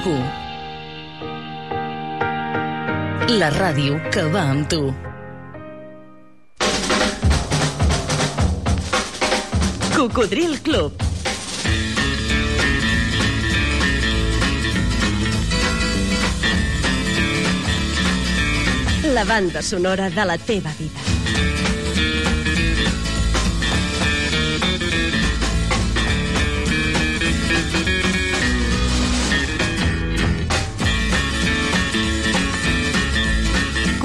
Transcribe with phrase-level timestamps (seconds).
[0.00, 0.20] Begur.
[3.40, 4.80] La ràdio que va amb tu.
[9.96, 11.04] Cocodril Club.
[19.12, 21.09] La banda sonora de la teva vida.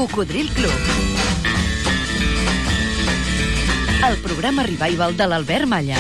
[0.06, 0.70] Cocodril Club.
[4.08, 5.98] El programa revival de l'Albert Malla.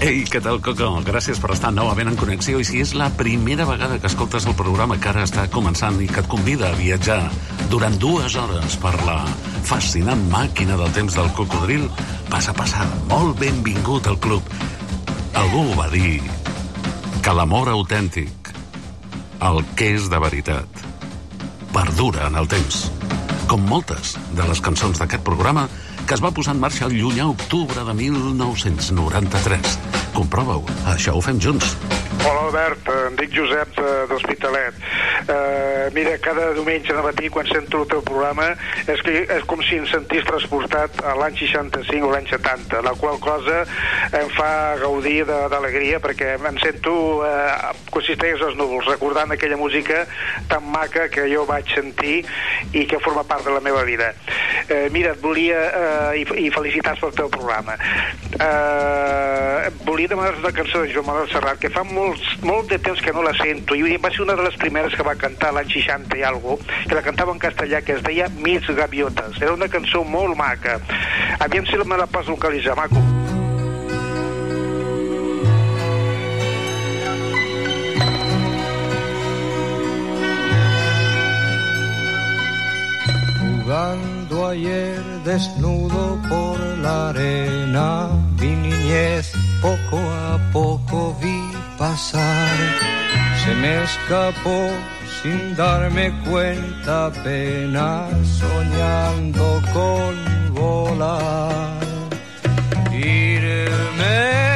[0.00, 0.90] Ei, què tal, Coco?
[1.06, 2.58] Gràcies per estar novament en connexió.
[2.58, 6.10] I si és la primera vegada que escoltes el programa que ara està començant i
[6.10, 7.22] que et convida a viatjar
[7.70, 9.20] durant dues hores per la
[9.68, 11.84] fascinant màquina del temps del cocodril,
[12.26, 12.82] passa, passa.
[13.10, 14.42] Molt benvingut al club.
[15.38, 16.18] Algú va dir
[17.22, 18.50] que l'amor autèntic,
[19.46, 20.82] el que és de veritat,
[21.70, 22.88] perdura en el temps.
[23.46, 25.68] Com moltes de les cançons d'aquest programa
[26.10, 29.78] que es va posar en marxa el llunyà octubre de 1993.
[30.16, 31.76] Comprova-ho, això ho fem junts.
[32.20, 34.82] Hola Albert, em dic Josep de, d'Hospitalet.
[35.30, 38.48] Uh, mira, cada diumenge de matí quan sento el teu programa
[38.82, 42.94] és, que, és com si em sentís transportat a l'any 65 o l'any 70, la
[42.98, 43.60] qual cosa
[44.18, 46.96] em fa gaudir d'alegria perquè em sento
[48.00, 50.06] si estigués als núvols, recordant aquella música
[50.48, 52.24] tan maca que jo vaig sentir
[52.72, 54.10] i que forma part de la meva vida.
[54.70, 57.76] Uh, mira, et volia, uh, i, i felicitats pel teu programa,
[58.40, 63.00] uh, volia demanar una cançó de Joan Manuel Serrat que fa molts, molt de temps
[63.04, 65.70] que no la sento i va ser una de les primeres que va cantar l'any
[65.70, 69.40] 60 i algo, que la cantava en castellà que es deia Mis Gaviotes.
[69.40, 70.80] Era una cançó molt maca.
[71.40, 73.02] Aviam si me la pots localitzar, maco.
[83.70, 88.08] Jugando ayer desnudo por la arena,
[88.40, 89.32] mi niñez
[89.62, 91.40] poco a poco vi
[91.78, 92.56] pasar.
[93.44, 94.70] Se me escapó
[95.22, 101.78] sin darme cuenta apenas, soñando con volar.
[102.92, 104.49] Irme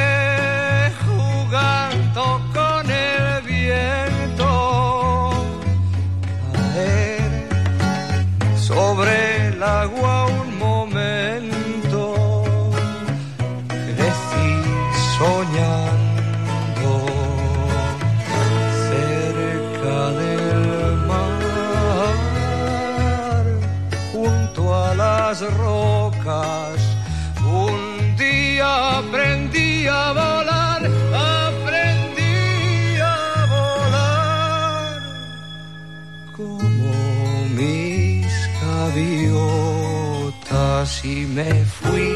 [41.03, 42.13] y me fui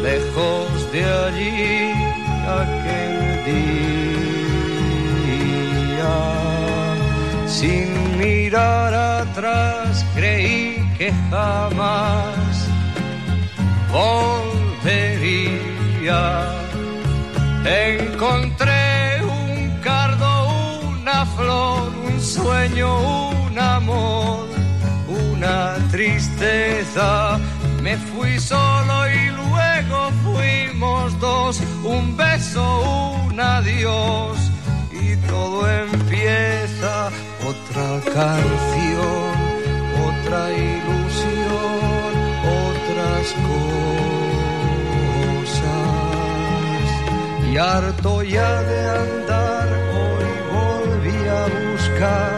[0.00, 1.92] lejos de allí
[2.46, 4.06] aquel día.
[7.48, 12.68] Sin mirar atrás creí que jamás
[13.90, 15.02] volvería.
[17.64, 20.30] Encontré un cardo,
[20.88, 22.88] una flor, un sueño,
[23.48, 24.49] un amor,
[27.82, 32.62] Me fui solo y luego fuimos dos, un beso,
[33.26, 34.38] un adiós
[34.90, 37.10] y todo empieza
[37.44, 39.34] otra canción,
[40.08, 42.10] otra ilusión,
[42.64, 43.34] otras
[45.30, 45.68] cosas.
[47.52, 52.32] Y harto ya de andar, hoy volví a buscar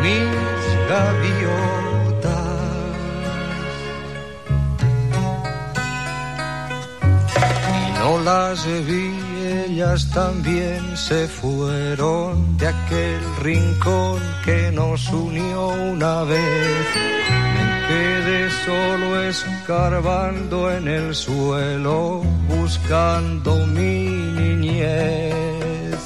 [0.00, 1.77] mis gaviotas.
[8.28, 9.10] Las vi,
[9.64, 16.84] ellas también se fueron de aquel rincón que nos unió una vez.
[17.54, 23.94] Me quedé solo escarbando en el suelo, buscando mi
[24.40, 25.98] niñez.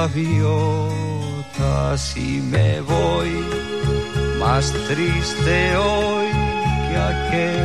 [0.00, 3.32] Gaviotas y me voy
[4.38, 6.28] más triste hoy
[6.88, 7.60] que aquel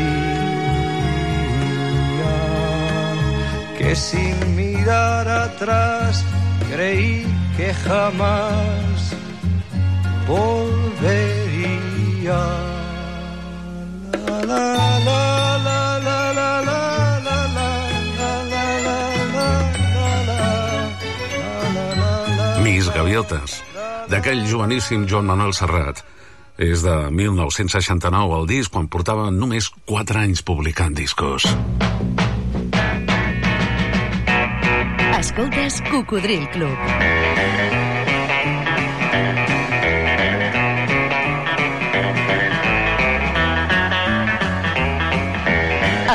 [0.00, 0.48] día
[3.78, 6.24] que sin mirar atrás
[6.72, 7.24] creí
[7.56, 9.14] que jamás
[10.26, 11.68] volvería.
[14.26, 14.64] La, la,
[15.06, 15.35] la,
[22.96, 23.60] gaviotes,
[24.08, 26.00] d'aquell joveníssim Joan Manuel Serrat.
[26.56, 31.44] És de 1969 el disc, quan portava només 4 anys publicant discos.
[35.18, 36.80] Escoltes Cocodril Club.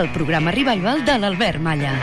[0.01, 1.93] El programa revival de l'Albert Malla.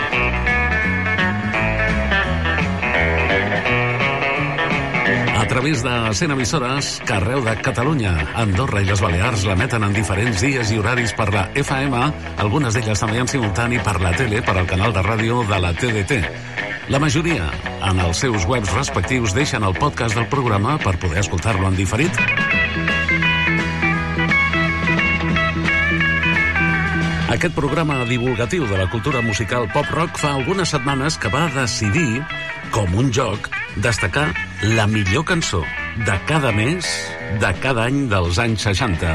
[5.59, 10.39] Través de 100 emissores que arreu de Catalunya, Andorra i les Balears l'emeten en diferents
[10.39, 11.99] dies i horaris per la FM,
[12.45, 15.73] algunes d'elles també en simultani per la tele, per al canal de ràdio de la
[15.75, 16.21] TDT.
[16.95, 17.51] La majoria,
[17.91, 22.23] en els seus webs respectius, deixen el podcast del programa per poder escoltar-lo en diferit.
[27.35, 32.23] Aquest programa divulgatiu de la cultura musical pop-rock fa algunes setmanes que va decidir,
[32.71, 34.33] com un joc, destacar
[34.63, 35.63] la millor cançó
[36.07, 36.87] de cada mes
[37.41, 39.13] de cada any dels anys 60.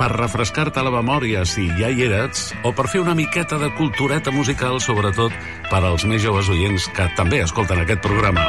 [0.00, 4.32] Per refrescar-te la memòria si ja hi eres, o per fer una miqueta de cultureta
[4.32, 5.34] musical, sobretot
[5.68, 8.46] per als més joves oients que també escolten aquest programa.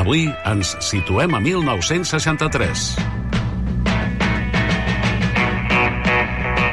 [0.00, 2.86] Avui ens situem a 1963.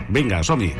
[0.09, 0.71] Vinga, som-hi.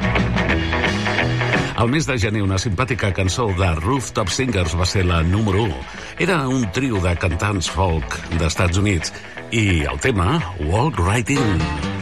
[1.79, 5.77] Al mes de gener, una simpàtica cançó de Rooftop Singers va ser la número 1.
[6.25, 9.15] Era un trio de cantants folk d'Estats Units
[9.55, 11.98] i el tema Walk Right In.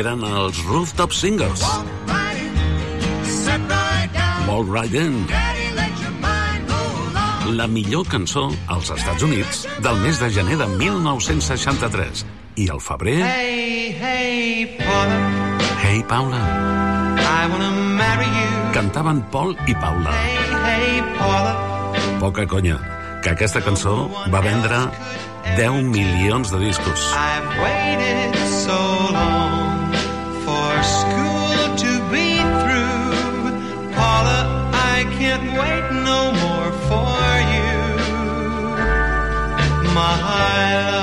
[0.00, 1.60] Eren els Rooftop Singers.
[4.48, 5.26] Walk right in.
[7.58, 12.24] La millor cançó als Estats Units del mes de gener de 1963.
[12.56, 13.18] I al febrer...
[13.26, 15.18] Hey, hey, Paula,
[15.82, 16.40] Hey, Paula.
[17.20, 18.72] I wanna marry you.
[18.72, 20.16] Cantaven Paul i Paula.
[20.16, 21.54] Hey, hey, Paula,
[22.20, 22.78] Poca conya,
[23.20, 24.80] que aquesta cançó va vendre
[25.60, 27.10] 10 milions de discos.
[27.12, 29.09] I've waited so
[35.40, 37.72] can't wait no more for you,
[39.94, 40.99] my love,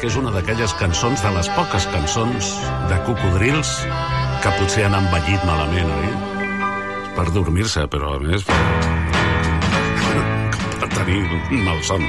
[0.00, 2.50] que és una d'aquelles cançons, de les poques cançons
[2.88, 3.72] de cocodrils
[4.40, 6.08] que potser han envellit malament, oi?
[7.18, 8.56] Per dormir-se, però a més per,
[10.80, 12.06] per tenir un malson.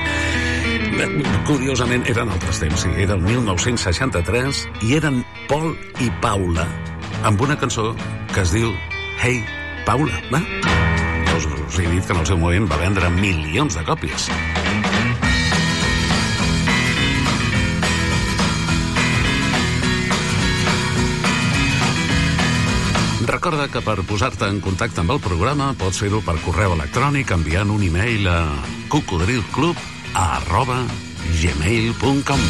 [1.50, 2.94] Curiosament, eren altres temps, sí.
[2.96, 5.20] Era el 1963 i eren
[5.52, 6.68] Paul i Paula
[7.28, 7.92] amb una cançó
[8.32, 8.72] que es diu
[9.20, 9.44] Hey,
[9.86, 10.24] Paula.
[10.32, 10.40] Va?
[11.28, 14.32] Ja us, us he dit que en el seu moment va vendre milions de còpies.
[23.42, 27.72] Recorda que per posar-te en contacte amb el programa pots fer-ho per correu electrònic enviant
[27.74, 28.36] un e-mail a
[28.94, 29.80] cocodrilclub
[30.14, 30.76] arroba
[31.40, 32.44] gmail.com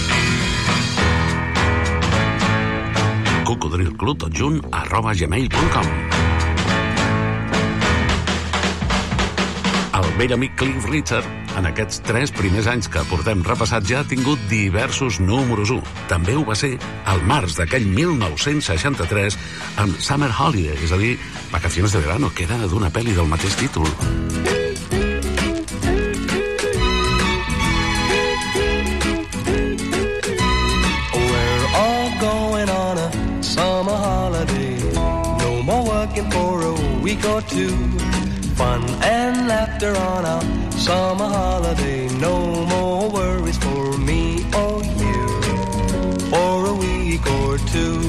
[3.48, 5.88] cocodrilclub tot junt arroba gmail.com
[10.02, 14.08] El vell amic Cliff Richard, en aquests tres primers anys que portem repassat, ja ha
[14.08, 15.82] tingut diversos números 1.
[16.10, 16.74] També ho va ser
[17.06, 19.38] al març d'aquell 1963
[19.84, 21.14] amb Summer Holiday, és a dir,
[21.54, 23.86] Vacaciones de Verano, que era d'una pel·li del mateix títol.
[36.32, 37.70] For a week or two.
[38.56, 42.10] Fun and laughter on our summer holiday.
[42.18, 45.28] No more worries for me or you.
[46.32, 48.00] For a week or two.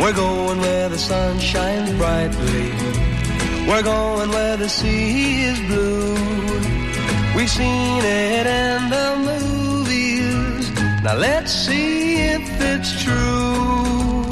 [0.00, 2.70] We're going where the sun shines brightly.
[3.68, 6.14] We're going where the sea is blue.
[7.36, 10.70] We've seen it in the movies.
[11.02, 14.24] Now let's see if it's true.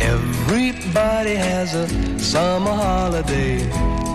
[0.00, 1.86] Everybody has a
[2.18, 3.58] summer holiday,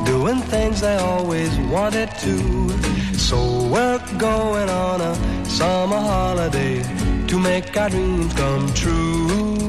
[0.06, 3.18] doing things they always wanted to.
[3.18, 3.38] So
[3.74, 6.84] we're going on a summer holiday
[7.28, 9.69] to make our dreams come true.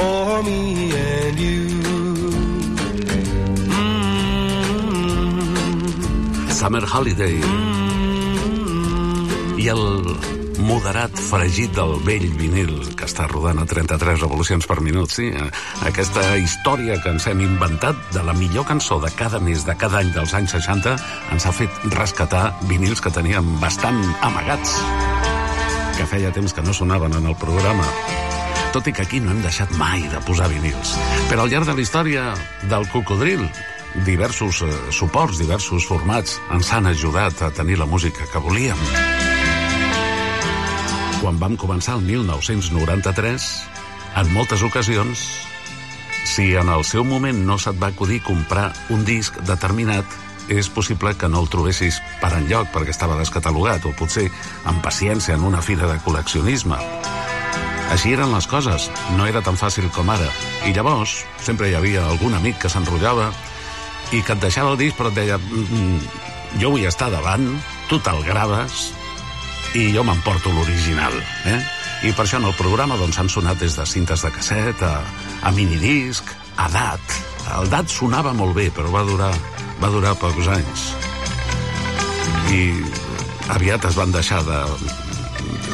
[0.00, 1.68] For me and you.
[5.60, 6.50] Mm-hmm.
[6.56, 7.36] Summer Holiday.
[9.60, 9.82] i el
[10.64, 15.26] moderat fregit del vell vinil que està rodant a 33 revolucions per minut, sí?
[15.36, 15.48] Eh,
[15.90, 20.00] Aquesta història que ens hem inventat de la millor cançó de cada mes de cada
[20.00, 20.96] any dels anys 60
[21.36, 24.78] ens ha fet rescatar vinils que teníem bastant amagats
[25.98, 27.84] que feia temps que no sonaven en el programa.
[28.70, 30.94] Tot i que aquí no hem deixat mai de posar vinils.
[31.26, 32.28] Però al llarg de la història
[32.70, 33.42] del cocodril,
[34.06, 38.78] diversos eh, suports, diversos formats ens han ajudat a tenir la música que volíem.
[41.20, 43.50] Quan vam començar el 1993,
[44.22, 45.26] en moltes ocasions,
[46.30, 50.06] si en el seu moment no se't va acudir comprar un disc determinat,
[50.50, 54.28] és possible que no el trobessis per enlloc perquè estava descatalogat o potser
[54.70, 56.78] amb paciència en una fira de col·leccionisme.
[57.90, 58.86] Així eren les coses,
[59.18, 60.28] no era tan fàcil com ara.
[60.66, 63.32] I llavors sempre hi havia algun amic que s'enrotllava
[64.14, 67.46] i que et deixava el disc però et deia "Mm, mm, jo vull estar davant,
[67.88, 68.92] tu te'l graves
[69.74, 71.14] i jo m'emporto l'original.
[71.46, 71.60] Eh?
[72.08, 75.02] I per això en el programa doncs, han sonat des de cintes de casset a,
[75.42, 76.24] a minidisc,
[76.56, 77.18] a DAT.
[77.58, 79.34] El DAT sonava molt bé, però va durar,
[79.82, 80.86] va durar pocs anys.
[82.50, 82.62] I
[83.50, 84.64] aviat es van deixar de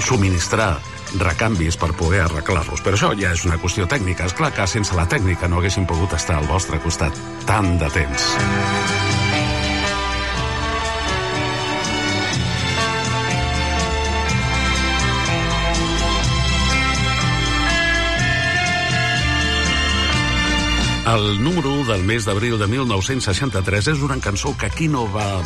[0.04, 0.76] subministrar
[1.20, 2.82] recanvis per poder arreglar-los.
[2.84, 4.26] Però això ja és una qüestió tècnica.
[4.26, 7.90] És clar que sense la tècnica no haguéssim pogut estar al vostre costat tant de
[7.94, 8.32] temps.
[21.06, 25.38] El número 1 del mes d'abril de 1963 és una cançó que aquí no va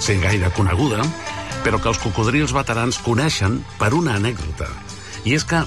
[0.00, 1.04] ser gaire coneguda,
[1.62, 4.70] però que els cocodrils veterans coneixen per una anècdota.
[5.26, 5.58] I és que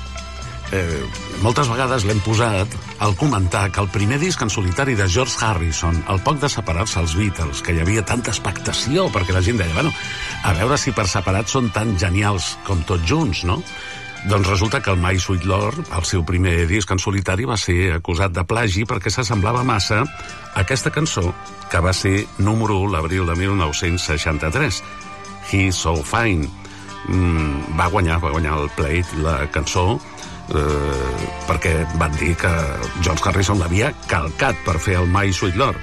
[0.72, 1.04] eh,
[1.43, 6.02] moltes vegades l'hem posat al comentar que el primer disc en solitari de George Harrison,
[6.08, 9.76] al poc de separar-se els Beatles, que hi havia tanta expectació, perquè la gent deia,
[9.76, 9.91] bueno,
[10.43, 13.60] a veure si per separat són tan genials com tots junts, no?
[14.28, 17.93] Doncs resulta que el My Sweet Lord, el seu primer disc en solitari, va ser
[17.95, 21.32] acusat de plagi perquè s'assemblava massa a aquesta cançó
[21.72, 24.84] que va ser número 1 l'abril de 1963.
[25.52, 26.59] He's So Fine.
[27.08, 30.00] Mm, va guanyar, va guanyar el plate la cançó
[30.54, 32.52] eh, perquè van dir que
[33.02, 35.80] George Harrison l'havia calcat per fer el My Sweet Lord.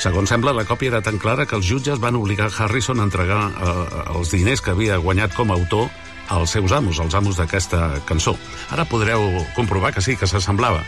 [0.00, 3.42] Segons sembla, la còpia era tan clara que els jutges van obligar Harrison a entregar
[3.50, 3.74] eh,
[4.14, 5.90] els diners que havia guanyat com a autor
[6.30, 8.36] als seus amos, als amos d'aquesta cançó.
[8.70, 10.84] Ara podreu comprovar que sí, que s'assemblava.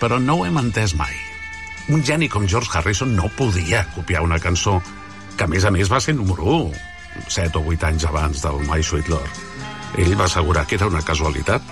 [0.00, 1.12] Però no ho hem entès mai.
[1.90, 4.78] Un geni com George Harrison no podia copiar una cançó
[5.36, 6.95] que, a més a més, va ser número 1,
[7.28, 9.42] 7 o 8 anys abans del My Sweet Lord.
[9.98, 11.62] Ell va assegurar que era una casualitat,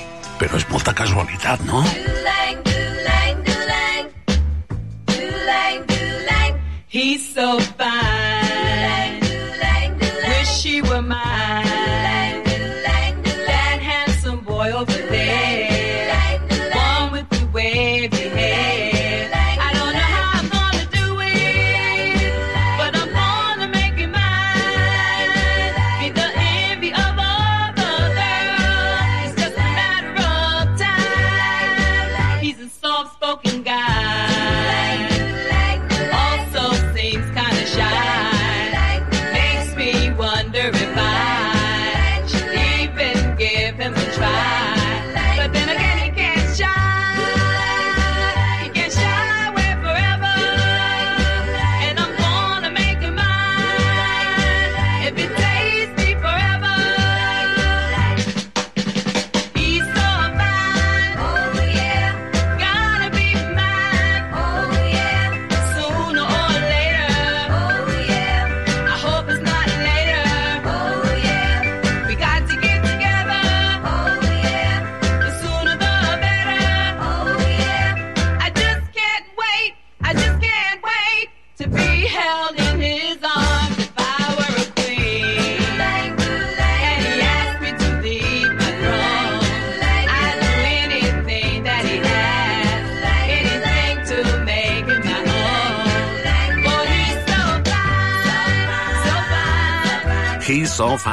[0.41, 1.85] però és molta casualitat, no?
[6.95, 8.24] He's so fine.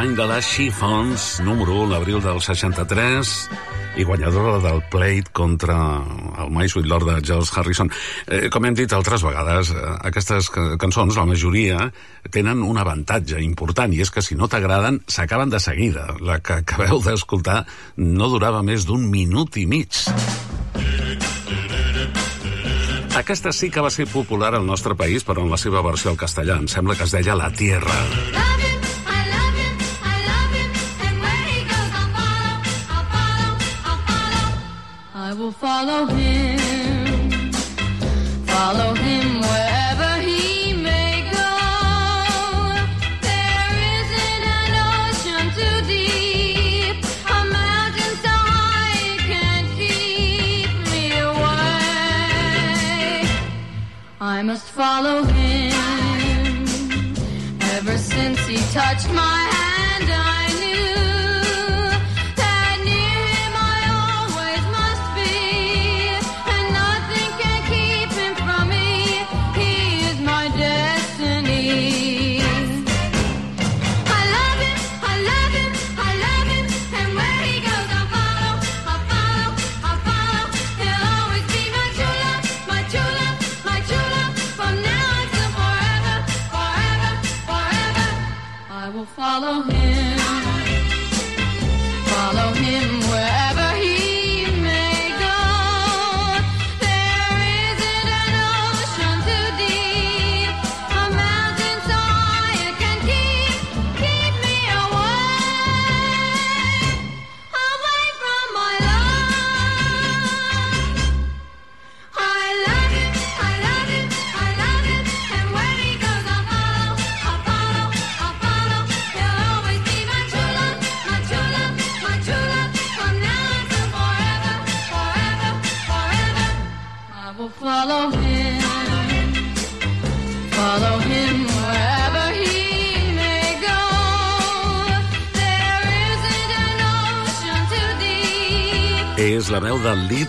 [0.01, 3.33] Fine de les Chiffons, número 1 l'abril del 63
[4.01, 5.75] i guanyadora del plate contra
[6.41, 7.91] el My Sweet Lord de George Harrison.
[8.25, 11.91] Eh, com hem dit altres vegades, eh, aquestes ca- cançons, la majoria,
[12.31, 16.07] tenen un avantatge important, i és que si no t'agraden, s'acaben de seguida.
[16.19, 19.93] La que acabeu d'escoltar no durava més d'un minut i mig.
[23.21, 26.17] Aquesta sí que va ser popular al nostre país, però en la seva versió al
[26.17, 26.57] castellà.
[26.57, 28.01] Em sembla que es deia La Tierra.
[28.31, 28.40] Love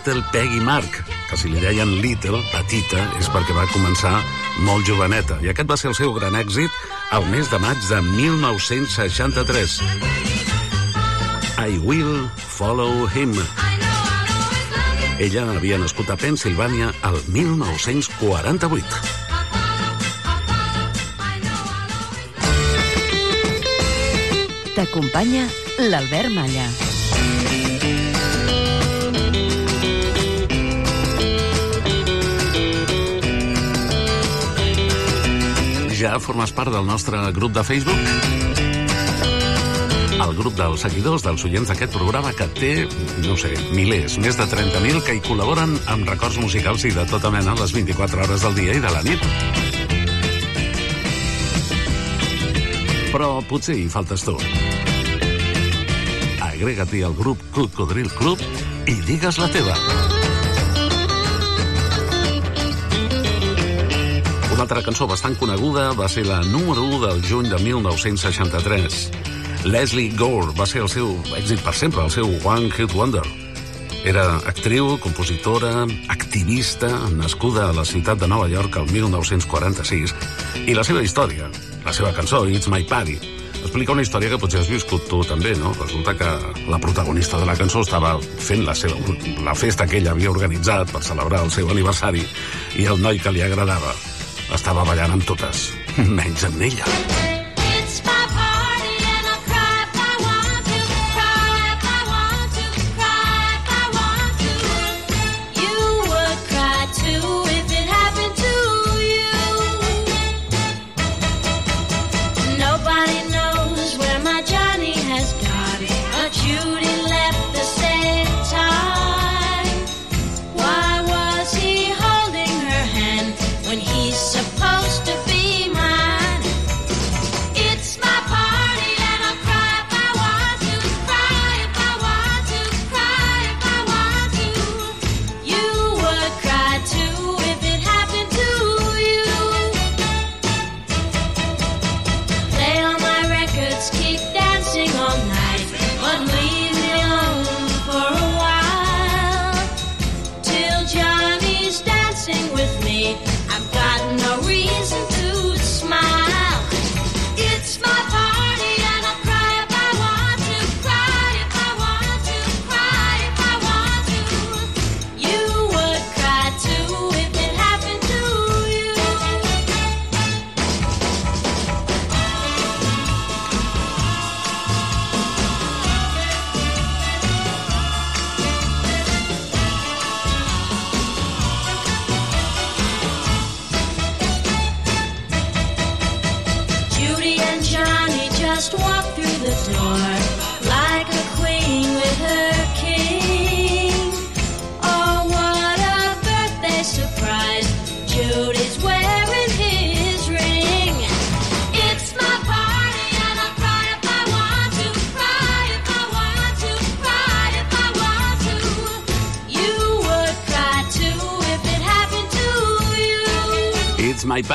[0.04, 4.16] Little Peggy Mark, que si li deien Little, petita, és perquè va començar
[4.66, 5.36] molt joveneta.
[5.46, 6.74] I aquest va ser el seu gran èxit
[7.14, 9.78] al mes de maig de 1963.
[11.54, 13.38] I Will Follow Him.
[15.22, 18.82] Ella havia nascut a Pensilvània el 1948.
[24.74, 25.46] T'acompanya
[25.78, 26.66] l'Albert Malla.
[36.02, 37.98] Ja formes part del nostre grup de Facebook?
[40.18, 42.70] El grup dels seguidors, dels oients d'aquest programa, que té,
[43.22, 47.30] no sé, milers, més de 30.000, que hi col·laboren amb records musicals i de tota
[47.30, 49.22] mena les 24 hores del dia i de la nit.
[53.12, 54.34] Però potser hi faltes tu.
[56.48, 58.42] Agrega-t'hi al grup Cocodril Club
[58.90, 59.78] i digues la teva.
[64.62, 68.98] Una altra cançó bastant coneguda va ser la número 1 del juny de 1963.
[69.66, 73.24] Leslie Gore va ser el seu èxit per sempre, el seu One Hit Wonder.
[74.06, 75.72] Era actriu, compositora,
[76.14, 80.14] activista, nascuda a la ciutat de Nova York el 1946.
[80.70, 81.50] I la seva història,
[81.82, 83.18] la seva cançó, It's My Party,
[83.64, 85.74] explica una història que potser has viscut tu també, no?
[85.82, 86.30] Resulta que
[86.70, 88.94] la protagonista de la cançó estava fent la, seva,
[89.42, 92.22] la festa que ella havia organitzat per celebrar el seu aniversari
[92.78, 93.90] i el noi que li agradava
[94.56, 97.31] estava ballant amb totes, menys amb ella.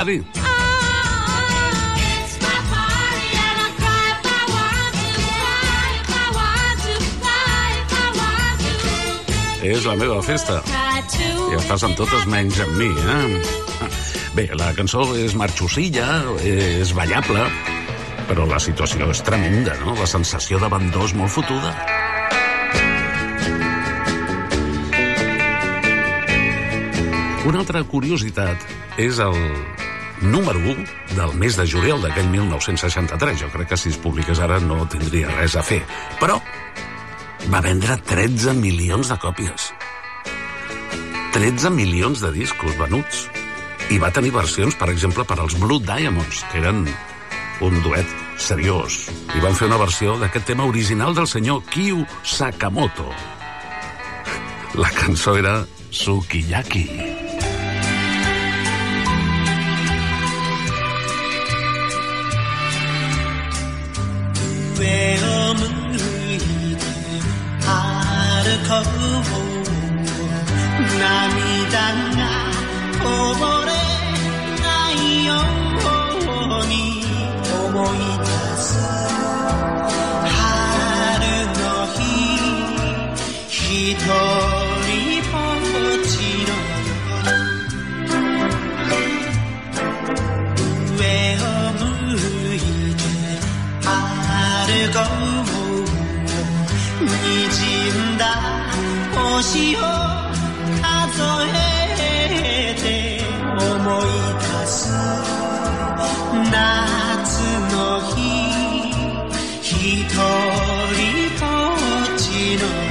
[0.08, 0.24] To.
[9.68, 10.62] És la meva festa.
[11.52, 13.90] I estàs amb totes menys amb mi, eh?
[14.38, 16.08] Bé, la cançó és marxosilla,
[16.46, 17.44] és ballable,
[18.30, 19.98] però la situació és tremenda, no?
[20.00, 21.74] La sensació d'abandó és molt fotuda.
[27.48, 28.64] Una altra curiositat
[29.00, 29.36] és el
[30.22, 33.42] número 1 del mes de juliol d'aquell 1963.
[33.44, 35.82] Jo crec que si es publiqués ara no tindria res a fer.
[36.22, 36.40] Però
[37.52, 39.72] va vendre 13 milions de còpies.
[41.38, 43.28] 13 milions de discos venuts.
[43.94, 46.84] I va tenir versions, per exemple, per als Blue Diamonds, que eren
[47.64, 48.10] un duet
[48.42, 49.06] seriós.
[49.36, 53.10] I van fer una versió d'aquest tema original del senyor Kyu Sakamoto.
[54.78, 57.17] La cançó era Sukiyaki.
[64.78, 66.38] 上を向い
[66.78, 66.86] て
[67.66, 67.68] 歩
[68.68, 69.74] こう
[71.00, 71.74] 涙
[72.16, 72.22] が
[73.66, 73.70] れ
[74.62, 74.94] ない
[75.26, 76.72] ように
[77.66, 78.26] 思い出
[78.58, 78.68] す。
[80.28, 80.38] 春
[81.58, 81.60] の
[81.94, 82.00] 日
[83.50, 84.06] 一人
[85.32, 86.14] ぼっち
[86.48, 86.50] の
[94.78, 95.90] 즐거움
[97.02, 97.58] 미진
[98.22, 98.24] 다
[99.18, 99.82] 옷이요
[100.86, 100.86] 가
[101.18, 101.58] 져해
[103.58, 104.80] 오모이다스
[106.54, 106.56] 나
[107.26, 107.34] 츠
[107.74, 108.22] 노히
[109.66, 110.16] 히토
[110.98, 111.02] 리
[111.42, 111.44] 토
[112.22, 112.87] 치노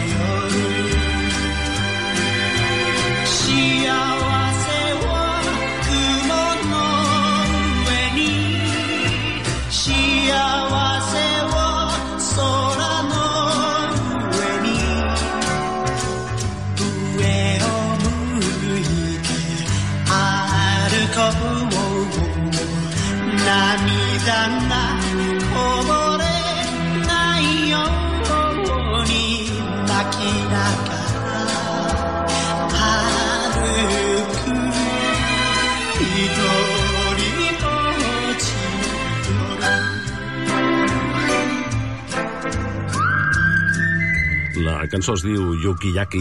[44.86, 46.20] La cançó es diu Yukiyaki,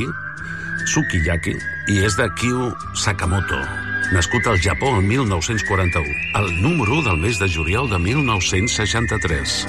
[0.89, 1.51] Sukiyaki,
[1.93, 3.59] i és de Kyu Sakamoto,
[4.15, 9.65] nascut al Japó el 1941, el número 1 del mes de juliol de 1963.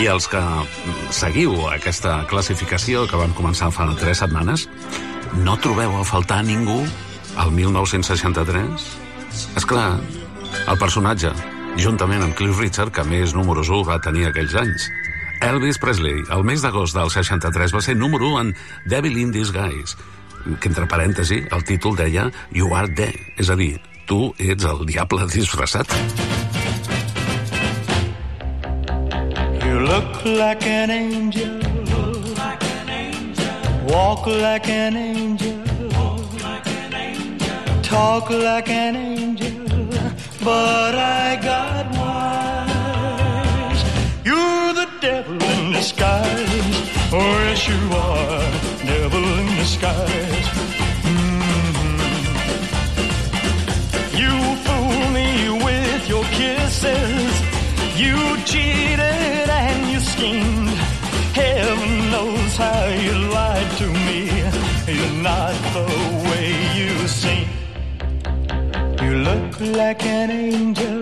[0.00, 0.40] I els que
[1.12, 4.62] seguiu aquesta classificació que vam començar fa tres setmanes,
[5.44, 6.78] no trobeu a faltar ningú
[7.36, 8.86] al 1963?
[9.60, 9.98] És clar,
[10.72, 11.34] el personatge,
[11.76, 14.88] juntament amb Cliff Richard, que més números 1 va tenir aquells anys.
[15.44, 18.54] Elvis Presley, el mes d'agost del 63, va ser número 1 en
[18.88, 20.00] Devil in Disguise,
[20.48, 23.74] que entre parèntesi el títol deia You are there, és a dir,
[24.08, 25.92] tu ets el diable disfressat.
[29.80, 31.58] Look like an angel.
[33.88, 35.64] Walk like an angel.
[37.82, 39.66] Talk like an angel.
[40.44, 42.39] But I got wise.
[65.88, 66.46] The way
[66.78, 67.48] you seem.
[69.02, 71.00] You look like an angel.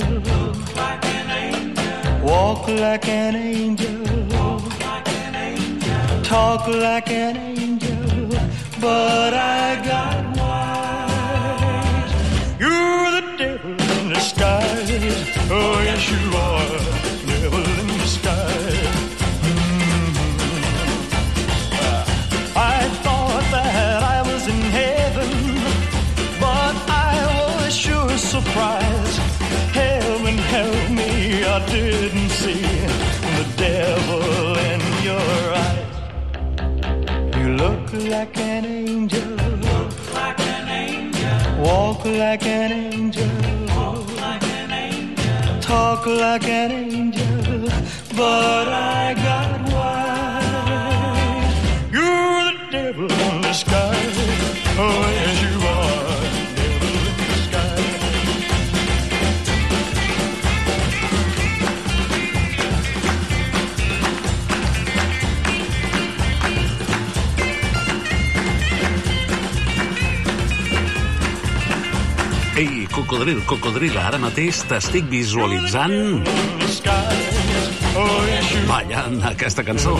[2.22, 4.04] Walk like an angel.
[6.22, 8.28] Talk like an angel.
[8.80, 12.12] But I got wise.
[12.60, 14.90] You're the devil in disguise.
[15.50, 16.67] Oh, yes, you are.
[38.06, 39.20] Like an angel.
[39.22, 41.58] Look like an angel.
[41.62, 43.28] Walk like an angel.
[43.76, 45.60] Walk like an angel.
[45.60, 47.68] Talk like an angel.
[48.16, 51.56] But I got wise.
[51.92, 54.18] You're the devil in disguise.
[54.80, 55.17] Oh,
[72.98, 76.26] cocodril, cocodril, ara mateix t'estic visualitzant
[78.68, 79.94] ballant aquesta cançó.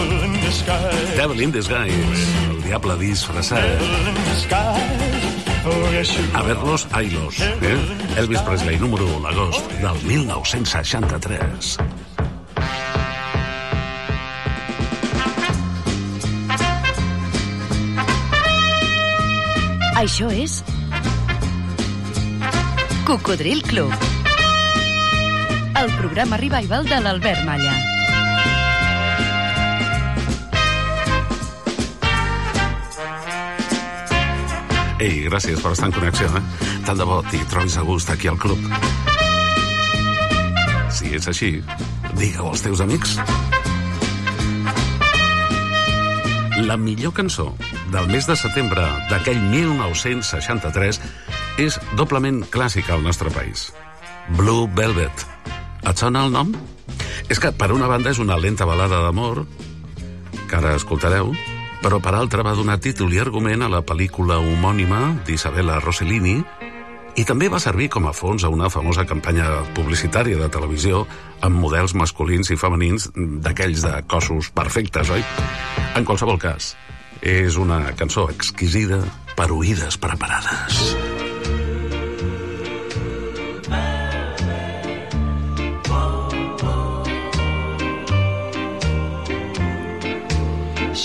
[1.16, 3.84] Devil in Disguise, el diable disfressat.
[6.34, 7.38] A verlos, ailos.
[7.40, 7.76] Eh?
[8.16, 11.78] Elvis Presley, número 1, l'agost del 1963.
[19.98, 20.61] Això és
[23.09, 23.90] Cocodril Club.
[25.83, 27.73] El programa revival de l'Albert Malla.
[35.01, 36.42] Ei, gràcies per estar en connexió, eh?
[36.85, 38.61] Tant de bo t'hi trobis a gust aquí al club.
[40.92, 41.55] Si és així,
[42.12, 43.16] digue-ho als teus amics.
[46.68, 47.55] La millor cançó
[47.88, 51.01] del mes de setembre d'aquell 1963
[51.59, 53.73] és doblement clàssica al nostre país.
[54.38, 55.27] Blue Velvet.
[55.83, 56.53] Et sona el nom?
[57.29, 59.42] És que, per una banda, és una lenta balada d'amor,
[60.49, 61.35] que ara escoltareu,
[61.83, 66.38] però per altra va donar títol i argument a la pel·lícula homònima d'Isabella Rossellini
[67.18, 71.05] i també va servir com a fons a una famosa campanya publicitària de televisió
[71.42, 75.25] amb models masculins i femenins d'aquells de cossos perfectes, oi?
[75.99, 76.77] En qualsevol cas,
[77.23, 79.03] és una cançó exquisida
[79.35, 81.27] per oïdes preparades.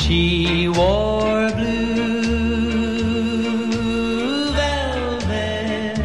[0.03, 2.11] She wore blue
[4.51, 5.97] velvet.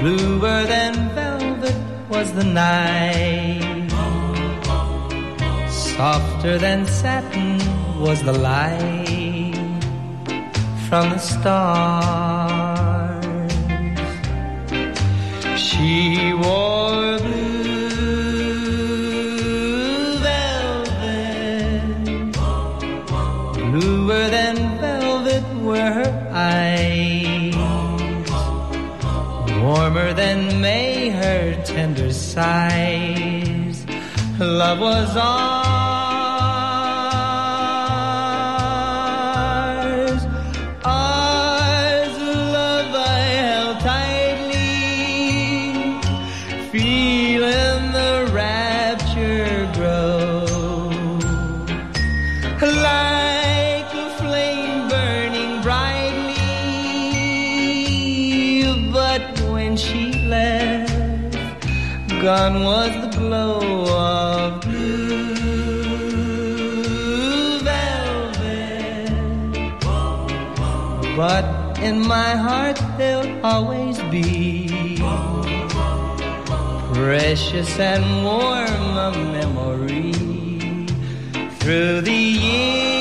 [0.00, 1.76] Bluer than velvet
[2.08, 3.90] was the night.
[5.68, 7.58] Softer than satin
[8.00, 9.56] was the light
[10.88, 11.92] from the stars.
[15.58, 17.45] She wore blue
[25.92, 27.54] her eyes.
[29.62, 33.86] Warmer than May her tender sighs.
[34.38, 35.65] Love was ours.
[72.22, 74.96] My heart, there'll always be
[76.94, 80.12] precious and warm a memory
[81.58, 82.95] through the years,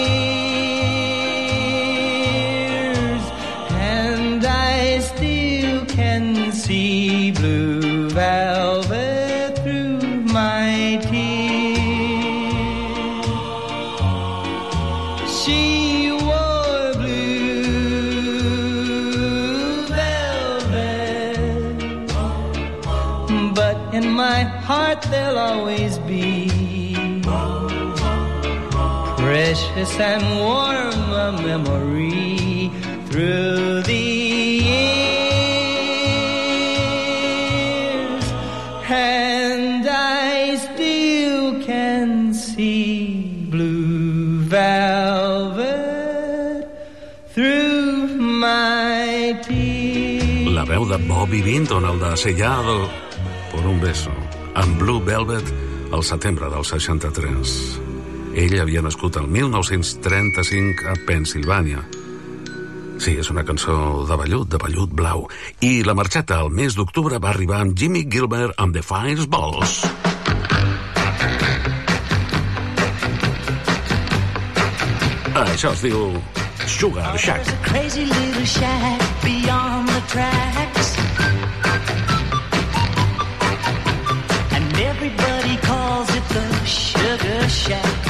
[29.75, 32.71] precious and warm a memory
[33.09, 35.03] through the years,
[38.89, 45.75] and I still can see blue velvet
[47.33, 50.53] through my tears.
[50.53, 52.89] La veu de Bobby Vinton, el de Sellado
[53.51, 54.11] por un beso,
[54.55, 55.43] amb Blue Velvet
[55.91, 57.84] al setembre del 63.
[58.35, 61.79] Ell havia nascut el 1935 a Pensilvània.
[62.99, 65.23] Sí, és una cançó de vellut, de vellut blau.
[65.63, 69.77] I la marxeta al mes d'octubre va arribar amb Jimmy Gilbert amb The Fireballs.
[75.35, 76.21] Això es diu
[76.67, 77.51] Sugar Shack.
[77.69, 80.91] Crazy little shack beyond the tracks.
[84.51, 88.04] And everybody calls it the Sugar Shack.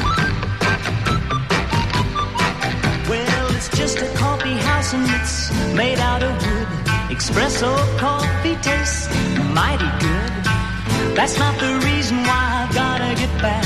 [4.94, 6.68] And it's made out of wood.
[7.10, 9.08] Espresso coffee tastes
[9.54, 11.16] mighty good.
[11.16, 13.65] That's not the reason why I've gotta get back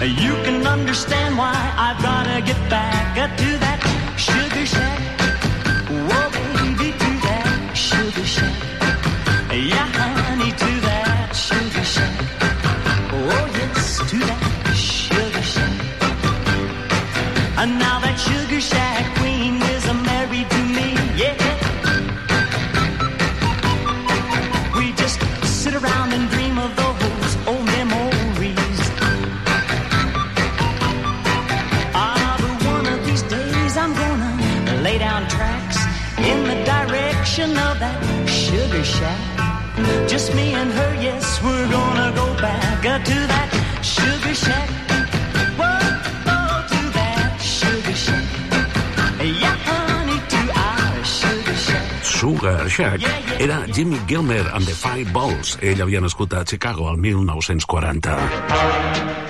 [0.00, 0.22] trash.
[0.22, 2.79] You can understand why I've gotta get back
[37.40, 39.18] direction of that sugar shack.
[40.08, 43.48] Just me and her, yes, we're gonna go back uh, to that
[43.82, 44.68] sugar shack.
[45.56, 45.80] Whoa,
[46.72, 48.24] to that sugar shack.
[49.24, 52.04] Yeah, honey, to our sugar shack.
[52.04, 53.00] Sugar Shack
[53.40, 55.56] era Jimmy Gilmer amb The Fireballs.
[55.62, 59.29] Ell havia nascut a Chicago el 1940.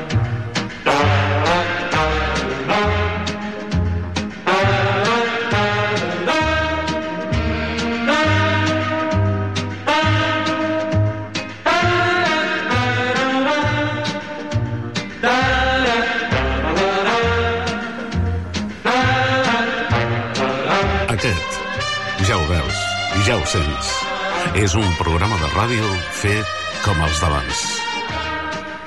[24.71, 26.51] És un programa de ràdio fet
[26.85, 27.61] com els d'abans.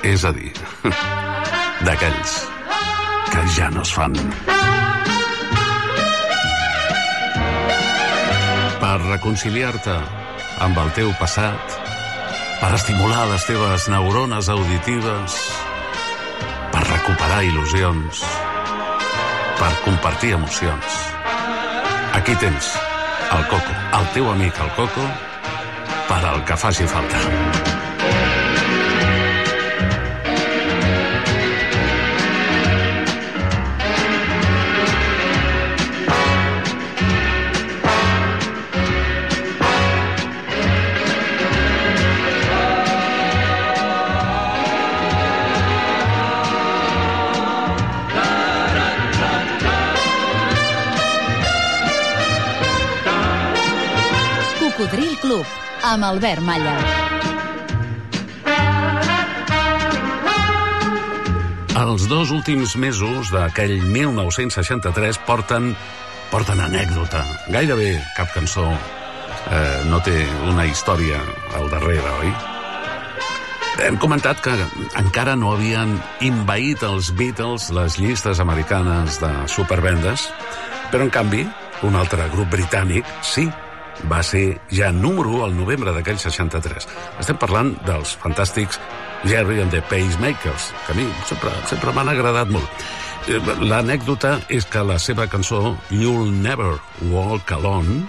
[0.08, 0.52] És a dir,
[1.84, 2.36] d'aquells
[3.28, 4.14] que ja no es fan.
[8.80, 9.98] Per reconciliar-te
[10.64, 11.76] amb el teu passat,
[12.62, 15.36] per estimular les teves neurones auditives,
[16.72, 18.24] per recuperar il·lusions,
[19.60, 20.96] per compartir emocions.
[22.16, 22.72] Aquí tens
[23.36, 25.08] el Coco, el teu amic el Coco,
[26.14, 27.83] per al que faci falta.
[55.94, 56.74] Amb Albert Malla.
[61.84, 65.70] Els dos últims mesos d'aquell 1963 porten,
[66.32, 67.22] porten anècdota.
[67.54, 70.16] Gairebé cap cançó eh, no té
[70.50, 71.20] una història
[71.58, 72.34] al darrere, oi?
[73.84, 74.54] Hem comentat que
[74.98, 80.30] encara no havien invaït els Beatles les llistes americanes de supervendes,
[80.90, 81.44] però en canvi,
[81.86, 83.50] un altre grup britànic sí
[84.10, 86.88] va ser ja número 1 al novembre d'aquell 63.
[87.22, 88.80] Estem parlant dels fantàstics
[89.24, 92.84] Jerry and the Pacemakers, que a mi sempre, sempre m'han agradat molt.
[93.28, 96.76] Eh, L'anècdota és que la seva cançó You'll Never
[97.08, 98.04] Walk Alone,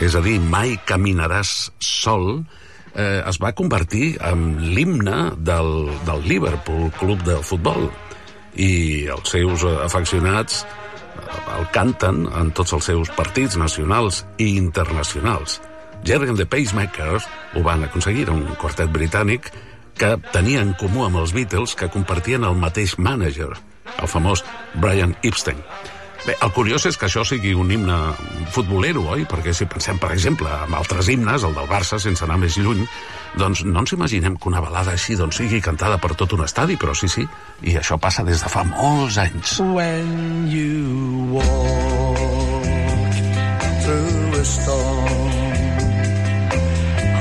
[0.00, 2.44] és a dir, mai caminaràs sol,
[2.94, 7.90] eh, es va convertir en l'himne del, del Liverpool Club de Futbol
[8.56, 10.62] i els seus afeccionats
[11.58, 15.60] el canten en tots els seus partits nacionals i internacionals.
[16.04, 19.52] Jerry and the Pacemakers ho van aconseguir, un quartet britànic
[19.98, 23.52] que tenia en comú amb els Beatles que compartien el mateix mànager,
[23.98, 24.42] el famós
[24.74, 25.60] Brian Epstein.
[26.22, 27.96] Bé, el curiós és que això sigui un himne
[28.54, 29.24] futbolero, oi?
[29.26, 32.84] Perquè si pensem, per exemple, en altres himnes, el del Barça, sense anar més lluny,
[33.38, 36.76] doncs no ens imaginem que una balada així doncs, sigui cantada per tot un estadi,
[36.76, 37.26] però sí, sí,
[37.62, 39.58] i això passa des de fa molts anys.
[39.60, 42.52] When you walk
[43.84, 45.32] through a storm.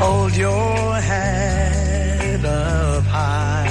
[0.02, 3.68] Hold your head up high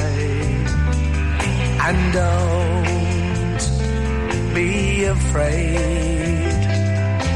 [1.89, 3.63] and don't
[4.55, 6.55] be afraid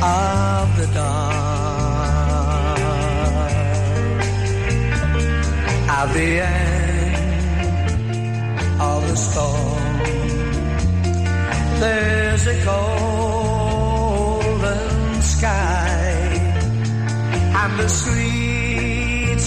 [0.00, 1.53] of the dark.
[5.96, 7.14] At the end
[8.80, 9.98] of the storm,
[11.78, 13.62] there's a golden
[15.22, 16.02] sky
[17.60, 19.38] and the sweet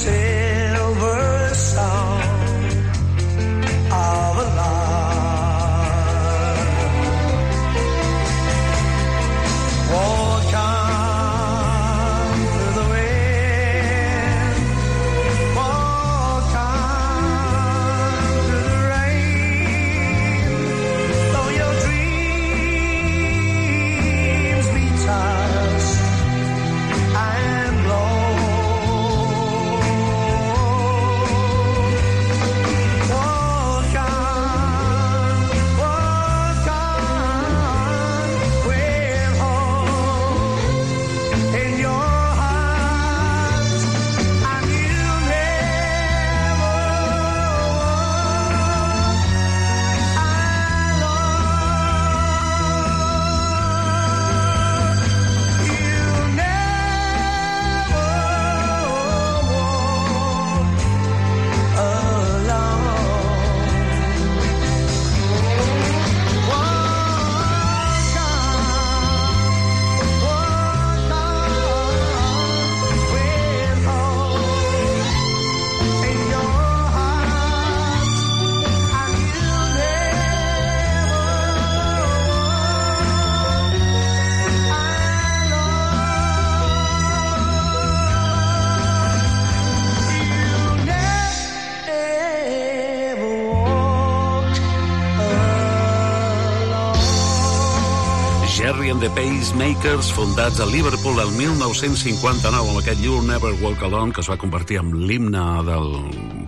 [99.07, 104.29] the Pacemakers, fundats a Liverpool el 1959 amb aquest You Never Walk Alone, que es
[104.29, 105.87] va convertir en l'himne del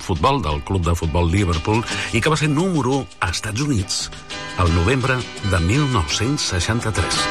[0.03, 1.83] futbol, del club de futbol Liverpool,
[2.13, 4.09] i que va ser número 1 a Estats Units
[4.59, 5.15] el novembre
[5.51, 7.21] de 1963.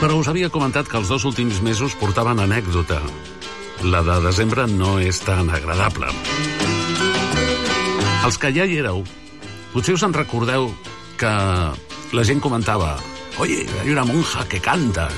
[0.00, 2.98] Però us havia comentat que els dos últims mesos portaven anècdota.
[3.84, 6.10] La de desembre no és tan agradable.
[8.24, 9.04] Els que ja hi éreu,
[9.76, 10.70] potser us en recordeu
[11.18, 11.32] que
[12.12, 12.96] la gent comentava
[13.38, 15.08] Oye, hay una monja que canta.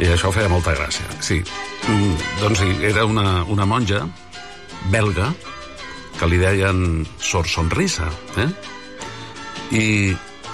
[0.00, 1.40] I això feia molta gràcia, sí.
[1.88, 4.04] Mm, doncs sí, era una, una monja
[4.92, 5.28] belga
[6.18, 8.08] que li deien Sor Sonrisa,
[8.40, 8.48] eh?
[9.76, 9.84] I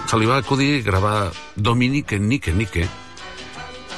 [0.06, 2.86] se li va acudir gravar Dominique Nique Nique,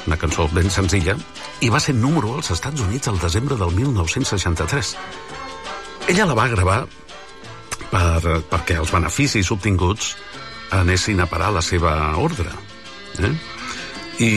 [0.07, 1.17] una cançó ben senzilla,
[1.61, 4.95] i va ser número 1 als Estats Units el desembre del 1963.
[6.09, 6.79] Ella la va gravar
[7.91, 10.15] per, perquè els beneficis obtinguts
[10.71, 12.51] anessin a parar la seva ordre.
[13.19, 13.33] Eh?
[14.19, 14.33] I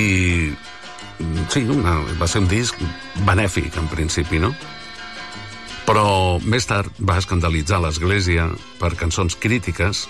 [1.50, 2.78] sí, una, va ser un disc
[3.26, 4.52] benèfic en principi, no?
[5.86, 8.48] Però més tard va escandalitzar l'Església
[8.80, 10.06] per cançons crítiques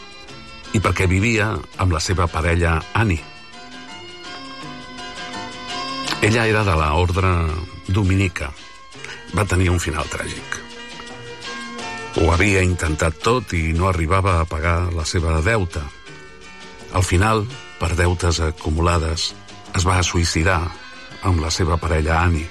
[0.77, 3.25] i perquè vivia amb la seva parella Annie.
[6.23, 7.31] Ella era de la ordre
[7.89, 8.53] dominica.
[9.35, 10.61] Va tenir un final tràgic.
[12.21, 15.83] Ho havia intentat tot i no arribava a pagar la seva deuta.
[16.93, 17.47] Al final,
[17.81, 19.31] per deutes acumulades,
[19.73, 20.61] es va suïcidar
[21.25, 22.51] amb la seva parella Annie.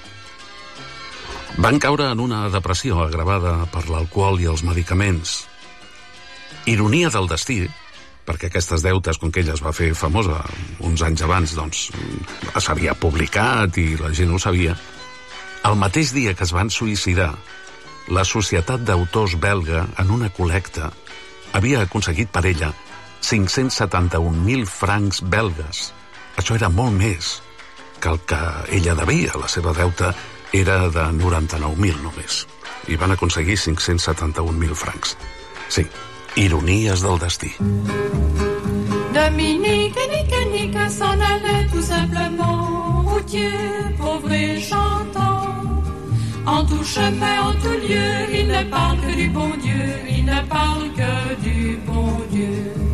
[1.62, 5.44] Van caure en una depressió agravada per l'alcohol i els medicaments.
[6.66, 7.60] Ironia del destí,
[8.26, 10.40] perquè aquestes deutes, com que ella es va fer famosa
[10.80, 11.90] uns anys abans, doncs
[12.58, 14.78] s'havia publicat i la gent ho sabia,
[15.70, 17.34] el mateix dia que es van suïcidar,
[18.10, 20.90] la Societat d'Autors belga, en una col·lecta,
[21.54, 22.72] havia aconseguit per ella
[23.22, 25.92] 571.000 francs belgues.
[26.38, 27.40] Això era molt més
[28.02, 28.42] que el que
[28.78, 29.38] ella devia.
[29.40, 30.14] La seva deuta
[30.52, 32.46] era de 99.000 només.
[32.90, 35.16] I van aconseguir 571.000 francs.
[35.70, 35.86] Sí,
[36.36, 37.54] ironies del destí.
[39.14, 43.52] Dominique, nique, nique, s'en allait tout simplement, routier,
[43.98, 45.52] pauvre et chantant.
[46.46, 50.42] En tout chemin, en tout lieu, il ne parle que du bon Dieu, il ne
[50.48, 52.91] parle que du bon Dieu.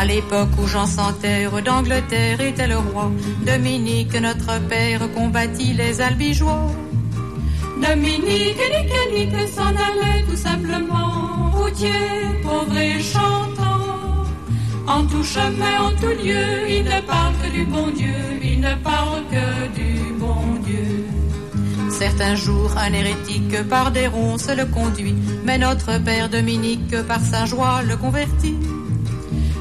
[0.00, 3.10] À l'époque où Jean sans terre d'Angleterre était le roi,
[3.44, 6.70] Dominique, notre père, combattit les albigeois.
[7.86, 11.92] Dominique, nique, nique, s'en allait tout simplement, routier,
[12.42, 14.24] pauvre et chantant.
[14.86, 18.74] En tout chemin, en tout lieu, il ne parle que du bon Dieu, il ne
[18.76, 19.46] parle que
[19.78, 21.04] du bon Dieu.
[21.90, 27.44] Certains jours, un hérétique par des ronces le conduit, mais notre père Dominique par sa
[27.44, 28.56] joie le convertit.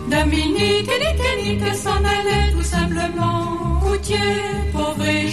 [0.10, 4.18] Dominique, nique, nique, s'en allait tout simplement, routier,
[4.74, 5.30] pauvre et.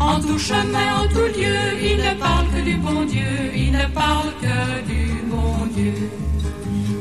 [0.00, 3.86] En tout chemin, en tout lieu, il ne parle que du bon Dieu, il ne
[3.86, 6.10] parle que du bon Dieu.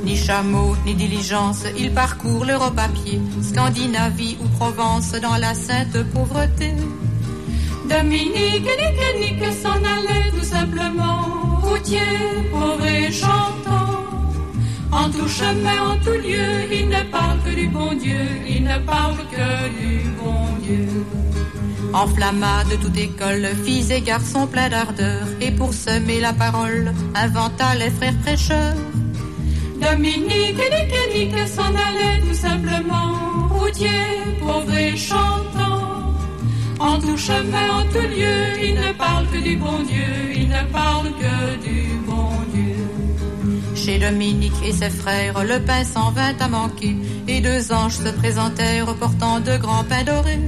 [0.04, 6.04] Ni chameau, ni diligence, il parcourt l'Europe à pied, Scandinavie ou Provence dans la sainte
[6.14, 6.74] pauvreté.
[7.88, 12.00] Dominique, nique, nique, s'en allait tout simplement, routier,
[12.52, 14.17] pauvre et chantant.
[14.92, 18.78] En tout chemin, en tout lieu, il ne parle que du bon Dieu, il ne
[18.80, 20.88] parle que du bon Dieu.
[21.94, 27.76] Enflamma de toute école, filles et garçons pleins d'ardeur, et pour semer la parole, inventa
[27.76, 28.76] les frères prêcheurs.
[29.82, 33.90] Dominique, nique, nique, s'en allait tout simplement, routier,
[34.40, 36.16] pauvre et chantant.
[36.80, 40.64] En tout chemin, en tout lieu, il ne parle que du bon Dieu, il ne
[40.72, 41.97] parle que du.
[43.88, 46.94] Chez Dominique et ses frères, le pain s'en vint à manquer,
[47.26, 50.42] et deux anges se présentèrent portant de grands pains dorés.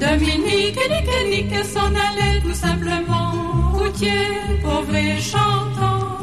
[0.00, 3.30] Dominique, nique, nique, s'en allait tout simplement,
[3.74, 4.26] routier,
[4.60, 6.18] pauvre et chantant.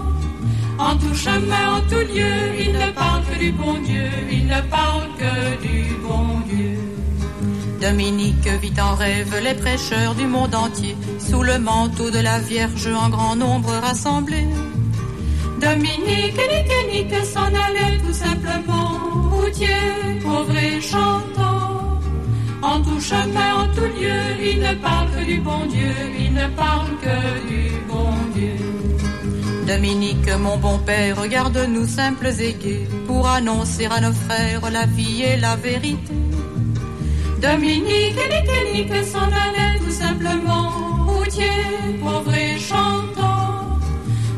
[0.77, 4.59] En tout chemin, en tout lieu, il ne parle que du bon Dieu, il ne
[4.69, 6.79] parle que du bon Dieu.
[7.79, 12.89] Dominique vit en rêve les prêcheurs du monde entier, sous le manteau de la Vierge
[12.93, 14.49] en grand nombre rassemblés.
[15.63, 18.99] Dominique, nique, nique, s'en allait tout simplement,
[19.31, 19.83] routier,
[20.21, 22.01] pauvre et chantant.
[22.61, 26.47] En tout chemin, en tout lieu, il ne parle que du bon Dieu, il ne
[26.49, 28.57] parle que du bon Dieu.
[29.65, 35.23] Dominique, mon bon père, regarde-nous simples et gais, pour annoncer à nos frères la vie
[35.23, 36.13] et la vérité.
[37.41, 40.69] Dominique, nique, nique, s'en allait tout simplement,
[41.07, 41.57] routier,
[42.01, 43.42] pauvre et chantant.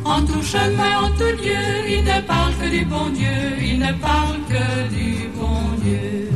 [0.05, 3.91] En tout chemin, en tout lieu, il ne parle que du bon Dieu, il ne
[3.93, 6.29] parle que du bon Dieu.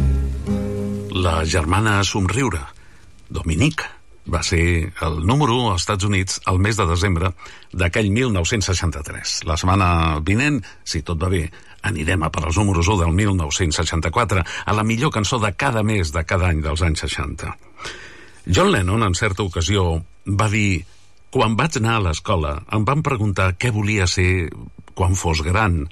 [1.13, 2.59] La germana a somriure,
[3.29, 3.85] Dominique,
[4.25, 7.29] va ser el número 1 als Estats Units el mes de desembre
[7.71, 9.45] d'aquell 1963.
[9.45, 11.45] La setmana vinent, si tot va bé,
[11.85, 16.09] anirem a per als números 1 del 1964, a la millor cançó de cada mes
[16.09, 17.53] de cada any dels anys 60.
[18.49, 20.87] John Lennon, en certa ocasió, va dir
[21.29, 24.49] quan vaig anar a l'escola em van preguntar què volia ser
[24.97, 25.83] quan fos gran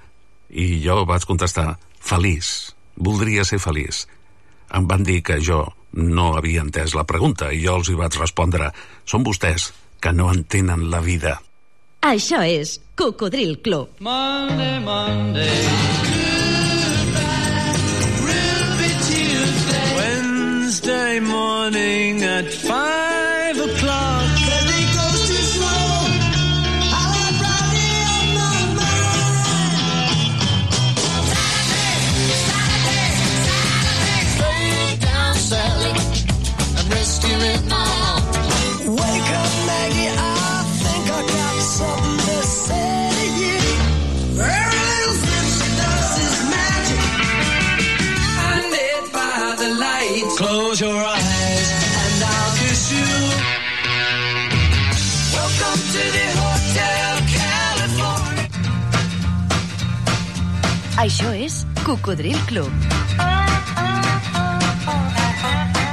[0.50, 4.06] i jo vaig contestar feliç, voldria ser feliç.
[4.74, 5.64] Em van dir que jo
[5.94, 8.72] no havia entès la pregunta i jo els hi vaig respondre
[9.06, 9.72] són vostès
[10.02, 11.38] que no entenen la vida.
[12.08, 13.98] Això és Cocodril Club.
[14.00, 15.66] Monday, Monday.
[19.08, 19.96] Tuesday.
[19.98, 23.07] Wednesday morning at five
[61.08, 62.68] Això és Cocodril Club.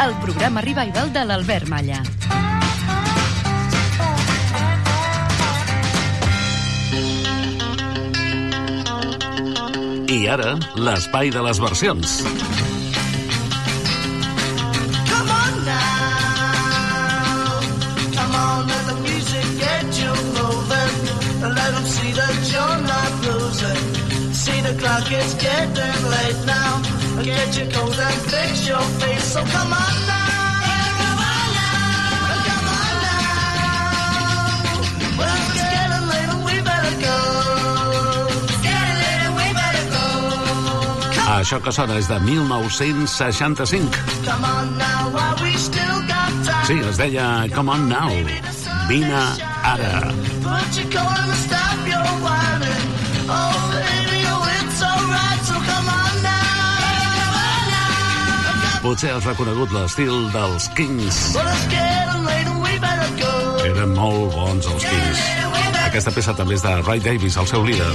[0.02, 2.00] El programa revival de l'Albert Malla.
[10.10, 12.18] I ara, l'espai de les versions.
[24.84, 26.82] See the clock is getting late now.
[27.22, 29.32] Get your coat and fix your face.
[29.32, 30.34] So come on now.
[30.66, 31.08] It's.
[32.36, 32.64] It's.
[41.34, 43.88] Això que sona és de 1965.
[44.24, 46.66] Come on now, while we still got time.
[46.66, 48.10] Sí, es deia Come On Now.
[48.88, 49.24] Vine
[49.64, 50.12] ara.
[50.44, 51.53] Put your
[58.84, 61.20] Potser has reconegut l'estil dels Kings.
[63.64, 65.22] Eren molt bons els Kings.
[65.86, 67.88] Aquesta peça també és de Ray Davis, el seu líder.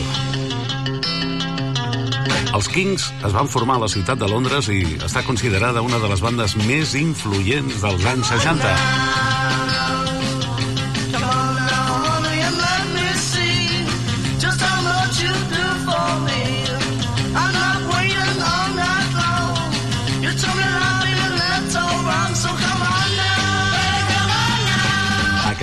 [2.57, 6.09] Els Kings es van formar a la ciutat de Londres i està considerada una de
[6.09, 9.28] les bandes més influents dels anys 60.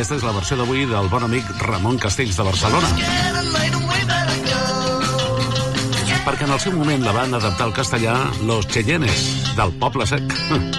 [0.07, 2.91] Aquesta és la versió d'avui del bon amic Ramon Castells de Barcelona.
[6.23, 8.15] Perquè en el seu moment la van adaptar al castellà
[8.47, 9.25] Los Cheyennes,
[9.59, 10.31] del Poble Sec,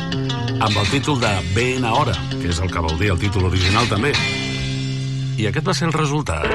[0.63, 3.91] amb el títol de Ben hora, que és el que vol dir el títol original
[3.91, 4.15] també.
[5.35, 6.47] I aquest va ser el resultat.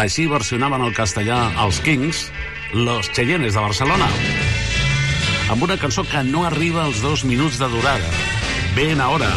[0.00, 2.22] Així versionaven el castellà els Kings,
[2.72, 4.06] Los Cheyennes de Barcelona,
[5.52, 8.08] amb una cançó que no arriba als dos minuts de durada.
[8.72, 9.28] Ben a hora.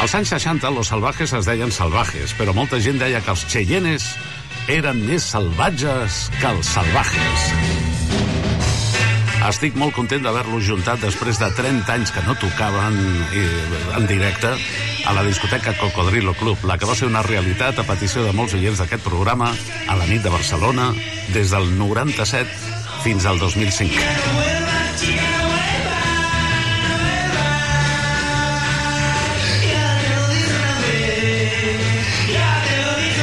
[0.00, 4.06] Als anys 60, los salvajes es deien salvajes, però molta gent deia que els Cheyennes
[4.70, 7.50] eren més salvatges que els salvajes.
[9.50, 13.02] Estic molt content d'haver-los juntat després de 30 anys que no tocaven
[13.98, 14.54] en directe
[15.06, 18.56] a la discoteca Cocodrilo Club, la que va ser una realitat a petició de molts
[18.58, 19.52] oients d'aquest programa
[19.88, 20.90] a la nit de Barcelona
[21.34, 22.48] des del 97
[23.04, 24.59] fins al 2005.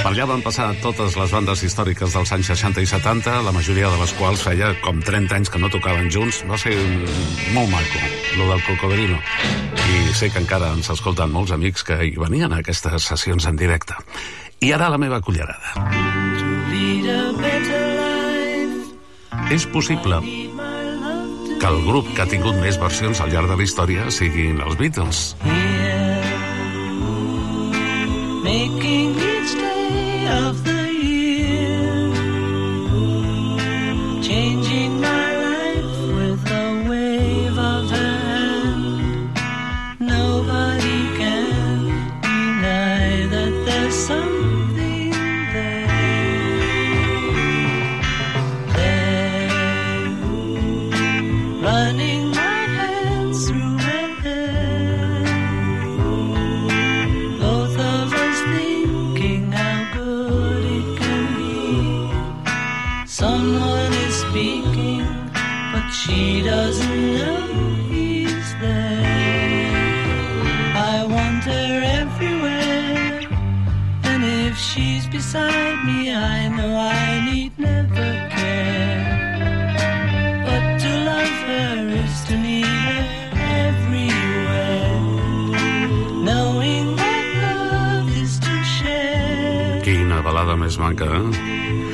[0.07, 3.89] Per allà van passar totes les bandes històriques dels anys 60 i 70, la majoria
[3.91, 6.37] de les quals feia com 30 anys que no tocaven junts.
[6.47, 6.77] Va ser
[7.51, 7.99] molt maco,
[8.39, 9.17] lo del cocodrilo.
[9.75, 13.59] I sé que encara ens escolten molts amics que hi venien a aquestes sessions en
[13.59, 13.99] directe.
[14.63, 15.75] I ara la meva cullerada.
[19.51, 24.07] És possible que el grup que ha tingut més versions al llarg de la història
[24.07, 25.35] siguin els Beatles.
[28.47, 29.06] Making
[90.87, 91.27] maca, eh?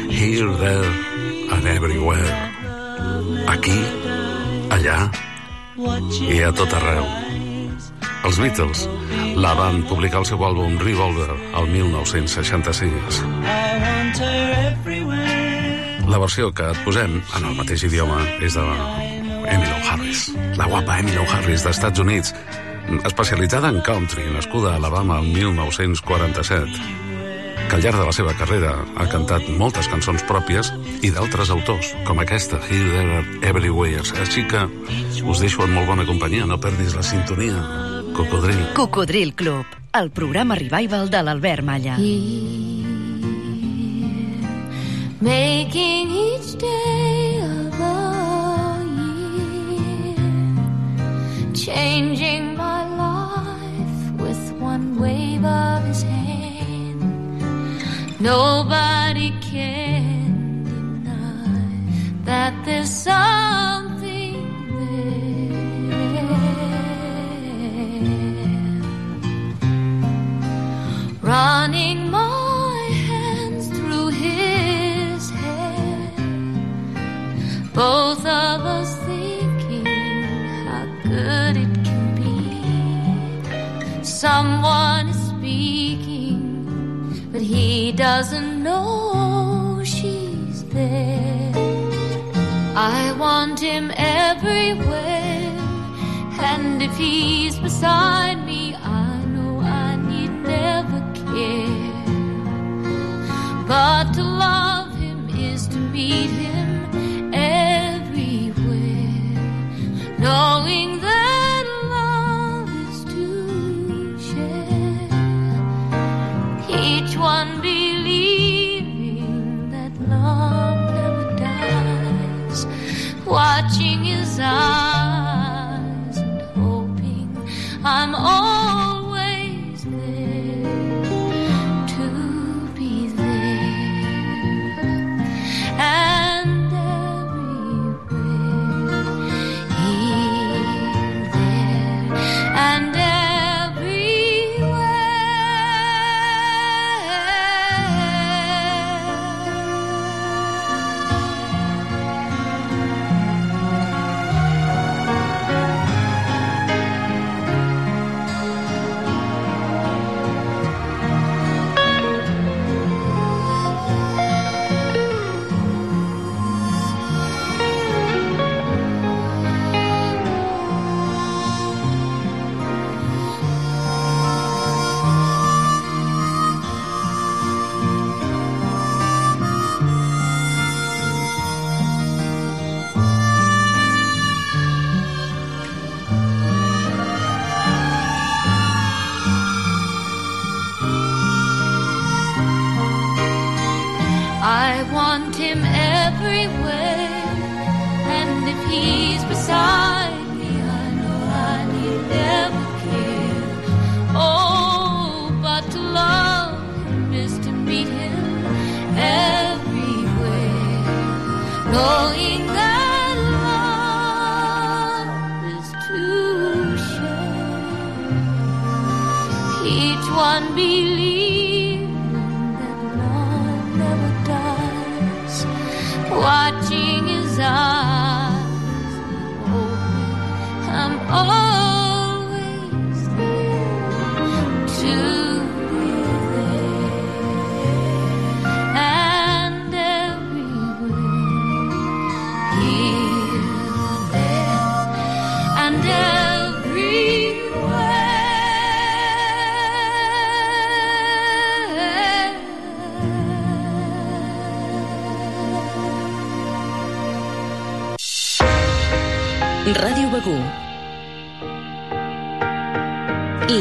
[0.09, 0.91] Here, there
[1.53, 2.29] and everywhere.
[3.49, 3.77] Aquí,
[4.69, 5.09] allà
[6.29, 7.05] i a tot arreu.
[8.23, 8.85] Els Beatles
[9.35, 13.23] la van publicar al seu àlbum Revolver el 1965.
[13.43, 16.07] I want her everywhere.
[16.07, 18.65] La versió que et posem en el mateix idioma és de
[19.43, 20.27] Emily Harris,
[20.59, 22.35] la guapa Emily Harris d'Estats Units,
[23.03, 27.12] especialitzada en country, nascuda a Alabama el 1947
[27.69, 31.93] que al llarg de la seva carrera ha cantat moltes cançons pròpies i d'altres autors,
[32.07, 34.03] com aquesta, Here, There, Everywhere.
[34.23, 34.65] Així que
[35.23, 37.59] us deixo en molt bona companyia, no perdis la sintonia.
[38.13, 38.61] Cocodril.
[38.77, 41.97] Cocodril Club, el programa revival de l'Albert Malla.
[45.23, 47.95] Making each day of the
[49.71, 50.17] year,
[51.55, 56.12] changing my life with one wave of his hand.
[58.23, 61.59] Nobody can deny
[62.23, 64.47] that there's something
[64.79, 65.51] there.
[71.21, 76.11] Running my hands through his hair,
[77.73, 79.85] both of us thinking
[80.65, 84.03] how good it can be.
[84.05, 85.12] Someone
[88.03, 91.53] doesn't know she's there.
[92.75, 95.55] I want him everywhere,
[96.53, 100.99] and if he's beside me, I know I need never
[101.31, 102.03] care.
[103.69, 104.32] But to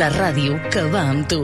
[0.03, 1.37] La ràdio que va amb tu.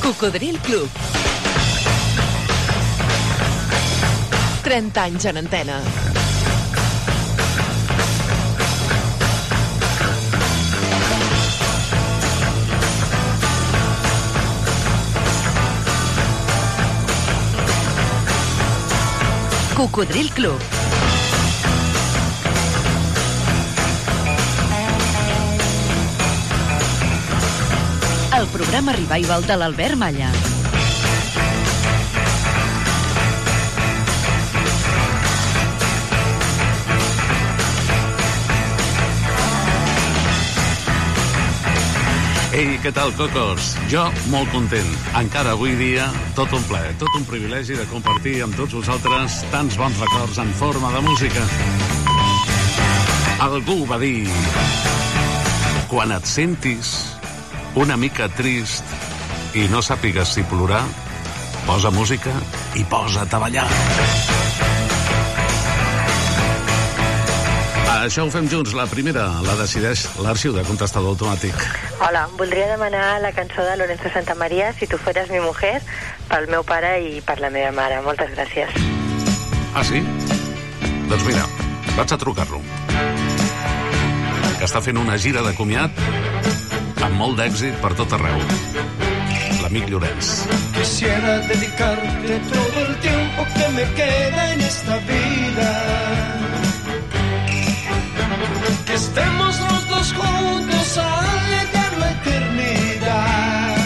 [0.00, 0.88] Cocodril Club.
[4.64, 5.76] 30 anys en antena.
[19.76, 20.85] Cocodril Club.
[28.36, 30.26] El programa revival de l'Albert Malla.
[42.52, 43.72] Ei, què tal, cocos?
[43.88, 44.92] Jo molt content.
[45.16, 49.80] Encara avui dia, tot un plaer, tot un privilegi de compartir amb tots vosaltres tants
[49.80, 51.48] bons records en forma de música.
[53.48, 54.28] Algú va dir...
[55.86, 57.15] Quan et sentis
[57.76, 58.84] una mica trist
[59.56, 60.80] i no sàpigues si plorar,
[61.66, 62.32] posa música
[62.76, 63.66] i posa't a ballar.
[67.96, 68.72] Això ho fem junts.
[68.76, 71.56] La primera la decideix l'arxiu de contestador automàtic.
[72.06, 75.82] Hola, voldria demanar la cançó de Lorenzo Santamaría, Si tu fueras mi mujer,
[76.28, 78.00] pel meu pare i per la meva mare.
[78.02, 78.72] Moltes gràcies.
[79.74, 80.00] Ah, sí?
[81.10, 81.44] Doncs mira,
[81.96, 82.62] vaig a trucar-lo.
[84.56, 85.92] Que està fent una gira de comiat
[87.04, 88.38] amb molt d'èxit per tot arreu.
[89.62, 90.30] L'amic Llorenç.
[90.76, 95.70] Quisiera dedicarte todo el tiempo que me queda en esta vida.
[98.86, 103.76] Que estemos los dos juntos al llegar la eternidad.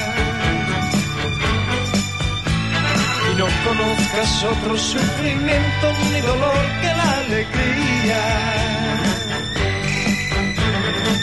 [3.30, 8.60] Y no conozcas otro sufrimiento ni dolor que la alegría.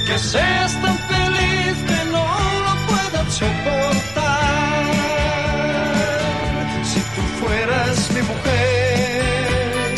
[0.07, 1.36] que seas tan feliz
[3.29, 4.85] soportar.
[6.83, 9.95] Si tú fueras mi mujer,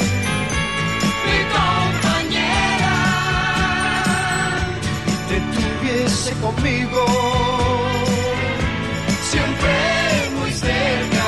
[1.28, 2.98] mi compañera,
[5.30, 7.06] te tuviese conmigo,
[9.32, 9.74] siempre
[10.40, 11.28] muy cerca.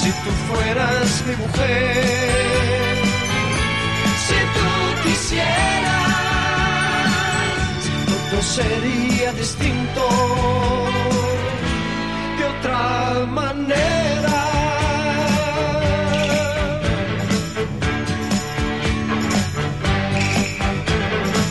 [0.00, 2.96] Si tú fueras mi mujer,
[4.26, 4.68] si tú
[5.08, 5.75] quisieras,
[8.56, 10.02] sería distinto
[12.38, 14.36] de otra manera.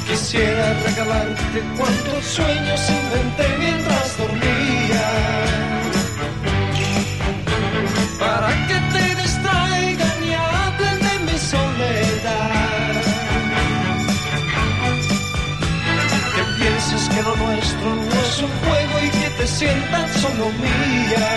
[0.07, 3.94] Quisiera regalarte cuantos sueños inventé mientras
[17.55, 21.27] nuestro no es un juego y que te sientas solo mía.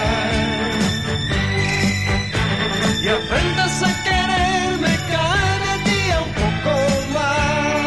[3.03, 6.75] Y aprendas a quererme cada día un poco
[7.15, 7.87] más.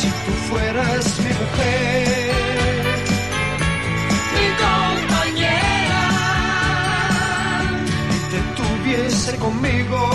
[0.00, 2.24] Si tú fueras mi mujer,
[4.36, 6.04] mi compañera,
[8.14, 10.09] y te tuviese conmigo,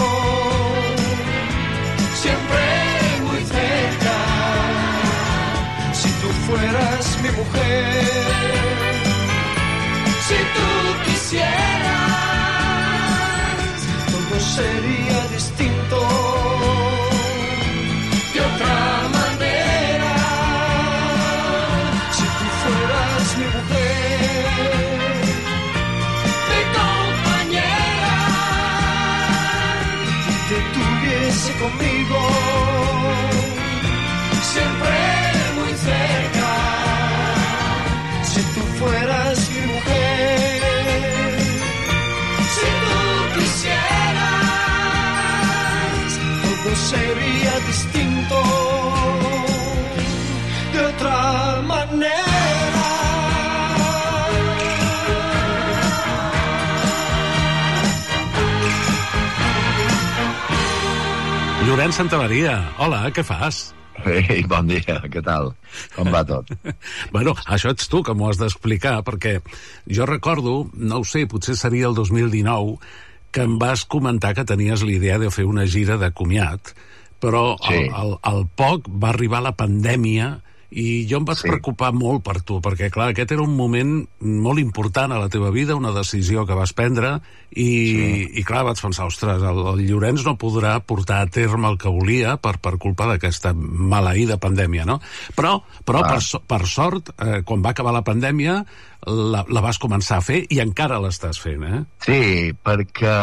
[7.21, 7.85] mi mujer,
[10.27, 10.67] si tú
[11.05, 12.09] quisieras,
[14.11, 15.99] todo sería distinto.
[18.33, 18.79] De otra
[19.17, 20.13] manera.
[22.17, 24.45] Si tú fueras mi mujer,
[26.49, 28.15] mi compañera,
[30.49, 32.19] te tuviese conmigo,
[38.79, 40.59] fueras mi mujer,
[42.55, 42.99] si tú
[43.35, 44.51] quisieras,
[46.43, 48.39] todo sería distinto
[50.73, 52.25] de otra manera.
[61.65, 63.74] Llorenç Santamaria, hola, què fas?
[64.15, 65.51] Ei, bon dia, què tal?
[65.95, 66.51] Com va tot?
[67.15, 69.39] bueno, això ets tu que m'ho has d'explicar, perquè
[69.91, 72.77] jo recordo, no ho sé, potser seria el 2019,
[73.35, 76.71] que em vas comentar que tenies la idea de fer una gira de comiat,
[77.19, 77.73] però Sí.
[77.75, 80.37] al, al, al poc va arribar la pandèmia
[80.75, 81.47] i jo em vaig sí.
[81.47, 85.47] preocupar molt per tu, perquè, clar, aquest era un moment molt important a la teva
[85.55, 87.13] vida, una decisió que vas prendre,
[87.55, 88.07] i, sí.
[88.41, 91.87] i clar, vaig pensar, ostres, el, el Llorenç no podrà portar a terme el que
[91.93, 94.99] volia per, per culpa d'aquesta maleïda pandèmia, no?
[95.37, 95.55] Però,
[95.87, 96.17] però Ah.
[96.17, 98.59] per, per sort, eh, quan va acabar la pandèmia,
[99.05, 101.83] la, la vas començar a fer i encara l'estàs fent, eh?
[102.03, 103.15] Sí, perquè,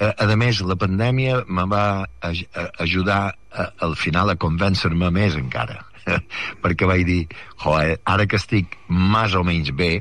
[0.00, 1.84] eh, a més, la pandèmia me va
[2.24, 3.20] aj a- ajudar
[3.52, 5.84] a, al final a convèncer-me més encara.
[6.62, 7.22] perquè vaig dir,
[7.64, 9.92] joder, ara que estic més o menys bé,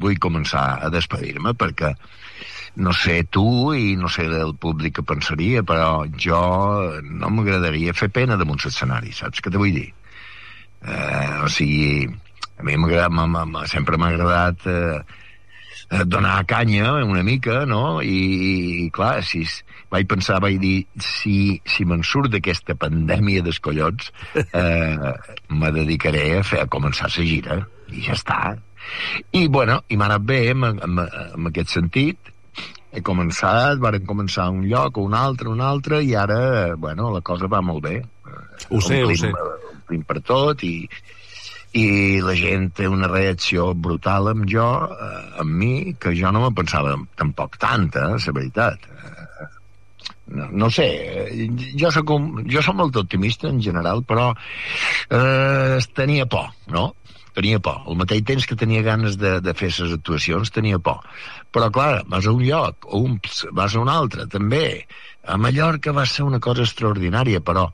[0.00, 1.94] vull començar a despedir-me, perquè
[2.80, 6.40] no sé tu i no sé el públic que pensaria, però jo
[7.02, 9.88] no m'agradaria fer pena damunt l'escenari, saps què te vull dir?
[10.80, 12.06] Eh, o sigui,
[12.56, 15.00] a mi m'agrada, sempre m'ha agradat eh,
[15.90, 18.00] eh, donar canya una mica, no?
[18.00, 19.44] I, i clar, si
[19.90, 24.10] vaig pensar, vaig dir, si, si me'n surt d'aquesta pandèmia dels collons,
[24.62, 25.12] eh,
[25.50, 27.60] me dedicaré a, fer, a començar la gira,
[27.90, 28.40] i ja està.
[29.36, 32.32] I, bueno, i m'ha anat bé en, en, en aquest sentit,
[32.90, 37.22] he començat, varen començar un lloc, un altre, un altre, i ara, eh, bueno, la
[37.22, 38.00] cosa va molt bé.
[38.70, 39.30] Ho sé, ho sé.
[39.70, 40.88] Omplim per tot, i,
[41.78, 41.86] i
[42.24, 46.54] la gent té una reacció brutal amb jo, eh, amb mi, que jo no me
[46.56, 48.89] pensava tampoc tanta, la veritat.
[50.30, 50.86] No, no sé,
[51.78, 56.92] jo soc, un, jo soc molt optimista en general, però eh, tenia por, no?
[57.34, 57.82] Tenia por.
[57.86, 61.02] Al mateix temps que tenia ganes de, de fer les actuacions, tenia por.
[61.50, 63.18] Però, clar, vas a un lloc, o un,
[63.58, 64.84] vas a un altre, també.
[65.26, 67.66] A Mallorca va ser una cosa extraordinària, però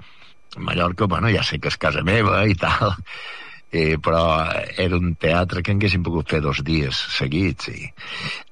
[0.56, 2.94] a Mallorca, bueno, ja sé que és casa meva i tal,
[3.72, 4.22] eh, però
[4.80, 7.68] era un teatre que haguéssim pogut fer dos dies seguits.
[7.68, 7.90] I...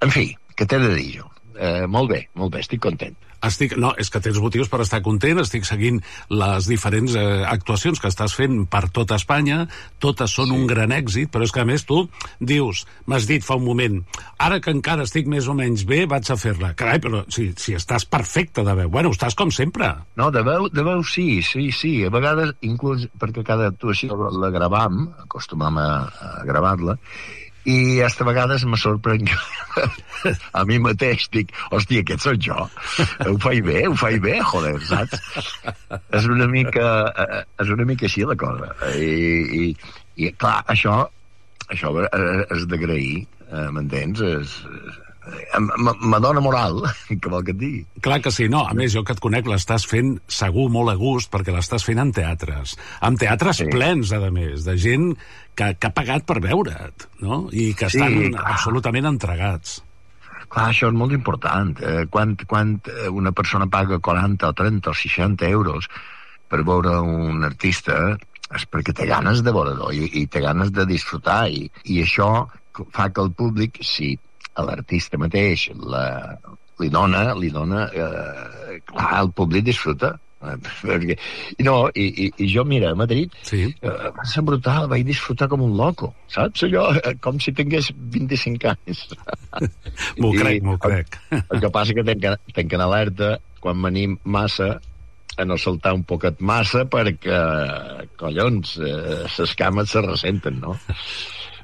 [0.05, 1.31] En fi, què t'he de dir jo?
[1.55, 3.17] Eh, molt bé, molt bé, estic content.
[3.45, 6.01] Estic, no, és que tens motius per estar content, estic seguint
[6.33, 9.65] les diferents eh, actuacions que estàs fent per tota Espanya,
[10.03, 10.57] totes són sí.
[10.57, 12.05] un gran èxit, però és que a més tu
[12.41, 14.01] dius, m'has dit fa un moment,
[14.43, 16.73] ara que encara estic més o menys bé, vaig a fer-la.
[16.79, 19.91] Carai, però si, si estàs perfecte de veu, bueno, estàs com sempre.
[20.21, 21.95] No, de veu, de veu sí, sí, sí.
[22.07, 26.99] A vegades, inclús perquè cada actuació la gravam, acostumam a, a gravar-la,
[27.65, 29.37] i a vegades me sorprèn que
[30.59, 32.57] a mi mateix dic, hòstia, aquest sóc jo.
[33.29, 35.23] Ho faig bé, ho faig bé, joder, saps?
[36.15, 36.89] És una mica,
[37.25, 38.73] eh, és una mica així la cosa.
[38.95, 39.09] I,
[39.61, 39.71] i,
[40.21, 41.01] i clar, això,
[41.69, 44.25] això eh, és d'agrair, eh, m'entens?
[44.35, 45.04] És, eh,
[45.59, 47.85] m- me dona moral, que vol que et digui.
[48.05, 50.97] Clar que sí, no, a més, jo que et conec l'estàs fent segur molt a
[51.01, 52.77] gust, perquè l'estàs fent en teatres.
[53.05, 53.69] En teatres sí.
[53.73, 55.13] plens, a més, de gent
[55.55, 57.45] que, que ha pagat per veure't, no?
[57.53, 58.45] I que Sí, estan clar.
[58.57, 59.81] absolutament entregats.
[60.55, 61.73] Clar, això és molt important.
[61.83, 65.89] Eh, quan, quan eh, una persona paga 40 o 30 o 60 euros
[66.53, 68.15] per veure un artista
[68.55, 72.29] és perquè té ganes de veure-lo i, i té ganes de disfrutar i, i això
[72.95, 74.13] fa que el públic, si
[74.55, 76.05] a l'artista mateix la,
[76.81, 81.17] li dona, li dona eh, clar, el públic disfruta Eh, perquè,
[81.65, 83.63] no, i, i, i jo, mira, a Madrid sí.
[83.81, 86.67] eh, va ser brutal, vaig disfrutar com un loco, saps?
[86.69, 86.91] Allò,
[87.25, 89.05] com si tingués 25 anys.
[90.21, 91.17] M'ho crec, m'ho el- crec.
[91.41, 92.27] El que passa que tenc,
[92.57, 94.75] tenc en alerta quan venim massa
[95.35, 97.39] a no saltar un poquet massa perquè,
[98.21, 100.77] collons, eh, cames se ressenten, no?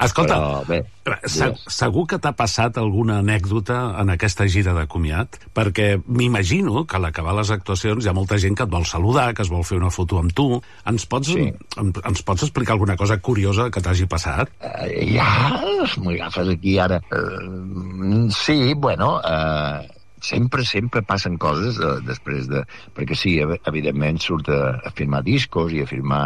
[0.01, 0.81] Escolta, Però, bé,
[1.29, 5.39] Se segur que t'ha passat alguna anècdota en aquesta gira de comiat?
[5.57, 9.35] Perquè m'imagino que a l'acabar les actuacions hi ha molta gent que et vol saludar,
[9.35, 10.61] que es vol fer una foto amb tu.
[10.87, 11.53] Ens pots, Sí.
[11.81, 14.49] en, ens pots explicar alguna cosa curiosa que t'hagi passat?
[14.61, 15.61] Eh, ja,
[15.99, 17.01] m'agafes aquí ara.
[17.11, 19.89] Eh, sí, bueno, eh,
[20.23, 22.65] sempre, sempre passen coses eh, després de...
[22.97, 26.25] Perquè sí, ev- evidentment surt a, a firmar discos i a firmar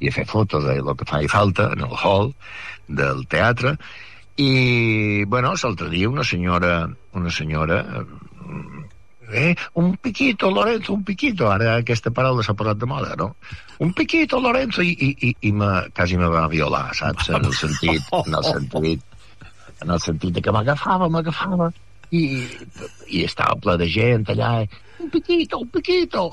[0.00, 2.32] i a fer fotos de lo que fa i falta en el hall
[2.88, 3.76] del teatre
[4.36, 6.86] i, bueno, l'altre dia una senyora
[7.16, 7.80] una senyora
[9.32, 11.48] eh, un piquito, Lorenzo, un piquito.
[11.50, 13.32] Ara aquesta paraula s'ha posat de moda, no?
[13.82, 17.32] Un piquito, Lorenzo, i, i, i, i me, quasi me va violar, saps?
[17.34, 19.02] En el sentit, en el sentit,
[19.82, 21.72] en el sentit de que m'agafava, m'agafava,
[22.10, 22.22] i,
[23.08, 24.68] i estava ple de gent allà, i,
[25.02, 26.30] un piquito, un piquito.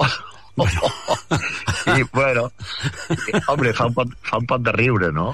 [1.97, 2.51] I, bueno,
[3.09, 5.31] i, hombre, fa un, pot, fa un pot de riure, no?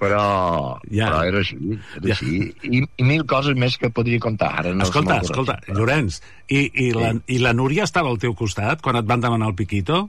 [0.00, 1.06] Però, Ja.
[1.10, 1.56] però era així,
[1.96, 2.16] era Ja.
[2.16, 2.40] així.
[2.66, 4.50] I, I mil coses més que podria contar.
[4.64, 8.82] Ara no escolta, escolta, Llorenç, i, i, la, i la Núria estava al teu costat
[8.82, 10.08] quan et van demanar el piquito?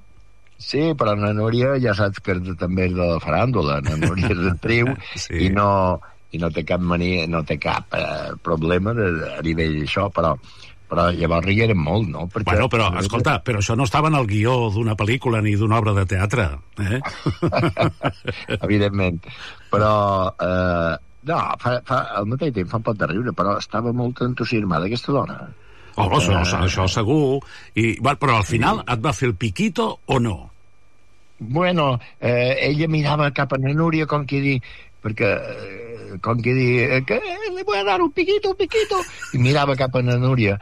[0.58, 3.78] Sí, però la Núria ja saps que també és de la faràndula.
[3.86, 5.46] La Núria és actriu Sí.
[5.46, 6.00] i no,
[6.32, 10.34] i no té cap mania, no té cap eh, problema de, a nivell d'això, però,
[10.92, 12.26] però llavors rigueren molt, no?
[12.32, 15.80] Perquè, Bueno, però, escolta, però això no estava en el guió d'una pel·lícula ni d'una
[15.80, 16.50] obra de teatre,
[16.84, 17.00] eh?
[18.62, 19.22] evidentment.
[19.72, 19.94] Però,
[20.36, 20.98] eh,
[21.28, 24.88] no, fa, fa, al mateix temps fa un pot de riure, però estava molt entusiasmada
[24.88, 25.40] aquesta dona.
[25.98, 27.40] Oh, això, Eh, això segur.
[27.74, 30.38] I, bueno, però al final et va fer el piquito o no?
[31.40, 34.56] Bueno, eh, ella mirava cap a la Núria com que dir,
[35.02, 35.87] perquè eh,
[36.22, 37.20] com que dir, eh, que
[37.56, 39.02] le voy a dar un piquito, un piquito,
[39.34, 40.58] i mirava cap a la Núria,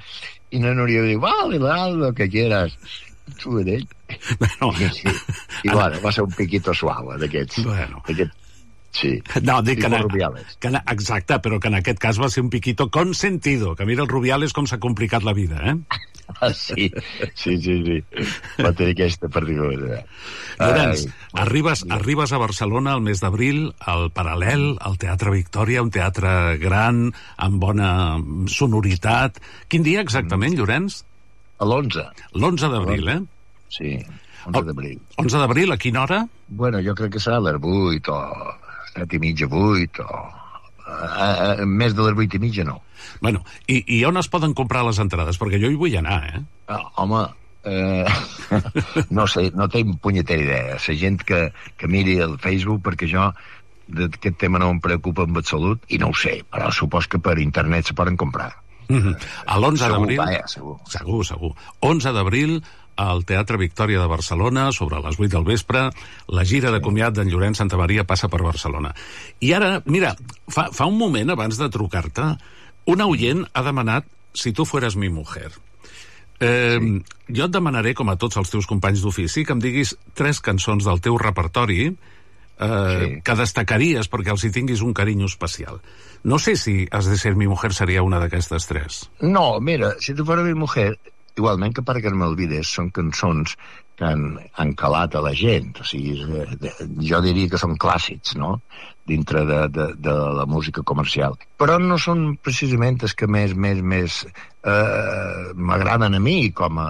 [0.51, 2.77] i la Núria diu, vale, vale, lo que quieras.
[3.41, 3.87] Tu ell.
[4.37, 4.89] Bueno, I,
[5.65, 7.63] i bueno, va ser un piquito suau, d'aquests.
[7.65, 8.03] Bueno.
[8.05, 8.44] D'aquest,
[8.95, 9.11] sí.
[9.43, 10.57] No, dic que, Rubiales.
[10.63, 14.11] que exacte, però que en aquest cas va ser un piquito consentido, que mira el
[14.11, 15.75] Rubiales com s'ha complicat la vida, eh?
[16.41, 16.89] Ah, sí,
[17.37, 17.97] sí, sí, sí.
[18.57, 20.07] Va tenir aquesta particularitat.
[20.57, 21.05] Llorenç,
[21.43, 27.05] arribes, arribes a Barcelona el mes d'abril, al Paral·lel, al Teatre Victòria, un teatre gran,
[27.37, 27.91] amb bona
[28.49, 29.37] sonoritat.
[29.69, 31.03] Quin dia exactament, Llorenç?
[31.61, 32.09] A l'11.
[32.33, 33.21] L'11 d'abril, eh?
[33.69, 33.95] Sí,
[34.49, 34.99] 11 d'abril.
[35.21, 36.23] 11 d'abril, a quina hora?
[36.47, 38.19] Bueno, jo crec que serà a les 8 o
[38.95, 40.25] 7 i mitja, 8 o...
[40.85, 42.75] Uh, uh, més de les 8 i mitja no.
[43.21, 45.39] Bueno, i, i on es poden comprar les entrades?
[45.41, 46.41] Perquè jo hi vull anar, eh?
[46.69, 47.23] Uh, home,
[47.65, 48.05] eh,
[49.17, 50.77] no sé, no tinc punyetera idea.
[50.77, 51.41] La gent que,
[51.77, 53.31] que miri el Facebook, perquè jo
[53.85, 57.37] d'aquest tema no em preocupa en absolut, i no ho sé, però supos que per
[57.41, 58.53] internet se poden comprar.
[58.87, 59.15] Mm -hmm.
[59.45, 60.19] A l'11 Segur, d'abril...
[60.45, 60.77] segur.
[60.87, 61.53] Segur, segur.
[61.81, 62.63] 11 d'abril,
[62.95, 65.89] al Teatre Victòria de Barcelona, sobre les 8 del vespre,
[66.27, 68.93] la gira de comiat d'en Llorenç Santa Maria passa per Barcelona.
[69.43, 70.15] I ara, mira,
[70.47, 72.33] fa, fa un moment, abans de trucar-te,
[72.91, 75.51] un oient ha demanat si tu fueres mi mujer.
[76.39, 76.97] Eh, sí.
[77.35, 80.83] Jo et demanaré, com a tots els teus companys d'ofici, que em diguis tres cançons
[80.85, 81.87] del teu repertori
[82.59, 83.21] eh, sí.
[83.23, 85.81] que destacaries perquè els hi tinguis un carinyo especial.
[86.23, 89.09] No sé si Has de ser mi mujer seria una d'aquestes tres.
[89.21, 90.97] No, mira, si tu fuera mi mujer,
[91.37, 93.55] igualment que Per que no m'olvides són cançons
[93.95, 95.71] que han, han calat a la gent.
[95.79, 96.73] O sigui, de, de,
[97.07, 98.57] jo diria que són clàssics, no?,
[99.07, 101.37] dintre de, de, de la música comercial.
[101.61, 106.89] Però no són precisament els que més, més, més eh, m'agraden a mi com a...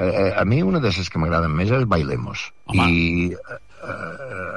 [0.00, 2.48] Eh, a mi una de les que m'agraden més és Bailemos.
[2.72, 2.88] Home.
[2.88, 3.60] I eh,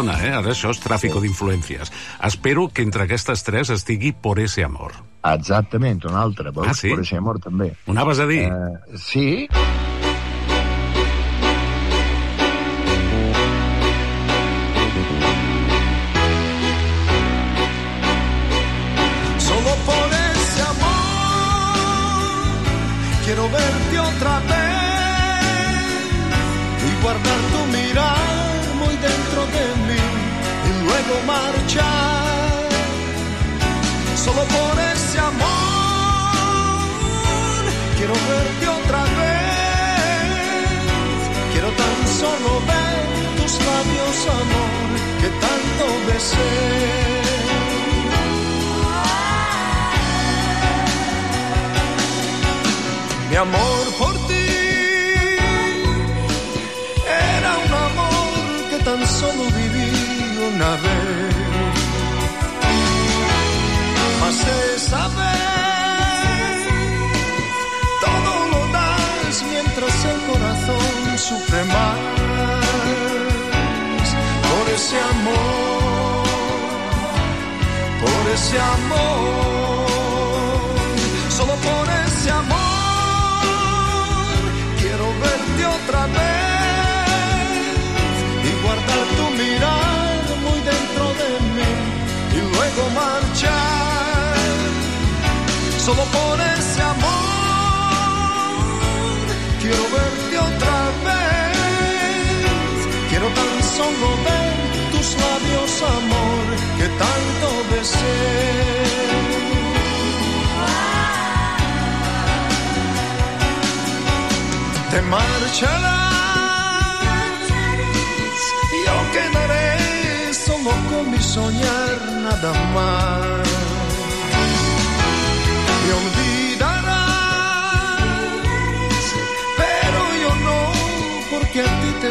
[0.01, 0.33] Perdona, eh?
[0.37, 1.93] Ara això és tràfico d'influències.
[2.27, 4.93] Espero que entre aquestes tres estigui Por ese amor.
[5.25, 6.51] Exactament, una altra.
[6.51, 6.69] Veus?
[6.69, 6.91] Ah, sí?
[6.91, 7.73] Por ese amor, també.
[7.87, 8.45] Ho anaves a dir?
[8.49, 9.80] Eh, sí, Solo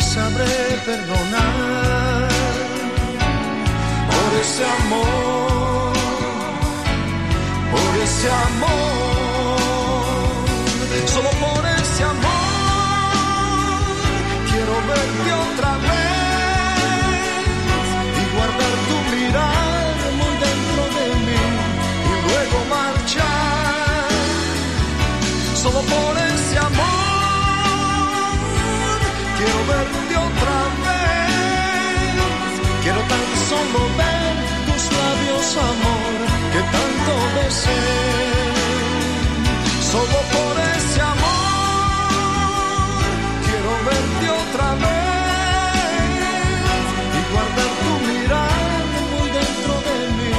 [0.01, 2.29] sabré perdonar.
[4.11, 5.93] Por ese amor,
[7.71, 9.59] por ese amor,
[11.07, 12.39] solo por ese amor
[14.49, 16.69] quiero verte otra vez
[18.19, 21.43] y guardar tu mirar muy dentro de mí
[22.11, 24.09] y luego marchar.
[25.55, 26.28] Solo por
[29.39, 32.51] quiero verte otra vez.
[32.83, 34.33] Quiero tan solo ver
[34.67, 36.13] tus labios, amor,
[36.53, 37.81] que tanto besé.
[39.91, 43.01] Solo por ese amor
[43.45, 45.77] quiero verte otra vez
[47.17, 48.77] y guardar tu mirada
[49.11, 50.33] muy dentro de mí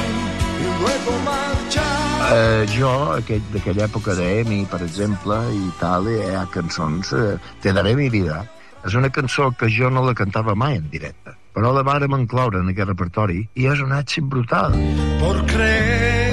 [0.61, 2.33] y luego marchar.
[2.33, 7.11] Eh, jo, aquell, d'aquella època d'Emi, per exemple, i tal, hi ha cançons...
[7.11, 8.45] Eh, Te daré mi vida.
[8.85, 12.61] És una cançó que jo no la cantava mai en directe, però la vàrem incloure
[12.63, 14.73] en aquest repertori i és un èxit brutal.
[15.21, 16.31] por creer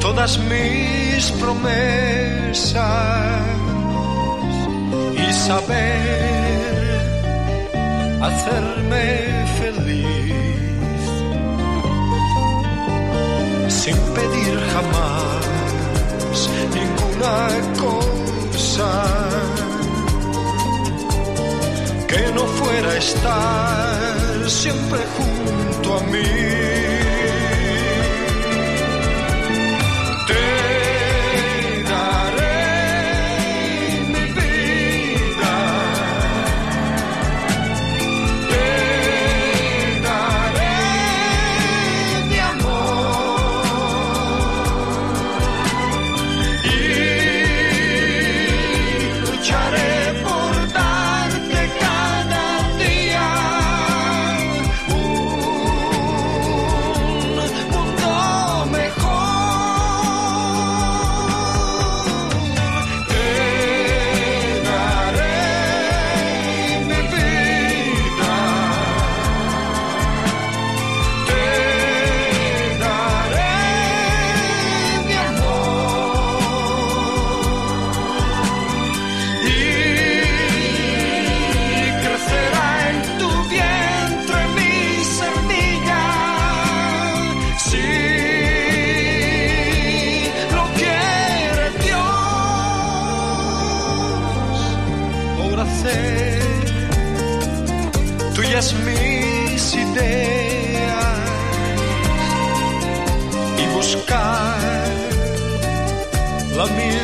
[0.00, 2.82] todas mis promesas
[5.16, 6.98] y saber
[8.20, 9.04] hacerme
[9.60, 11.00] feliz
[13.68, 17.36] sin pedir jamás ninguna
[17.84, 18.90] cosa
[22.08, 26.68] que no fuera estar siempre junto a mí.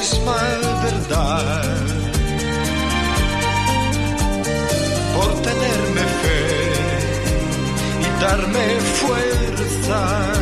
[0.05, 0.37] La misma
[0.83, 1.65] verdad
[5.15, 6.43] por tenerme fe
[8.01, 8.67] y darme
[9.01, 10.39] fuerzas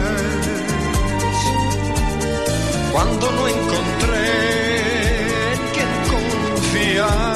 [2.93, 4.27] cuando no encontré
[5.53, 7.32] en quien confiar.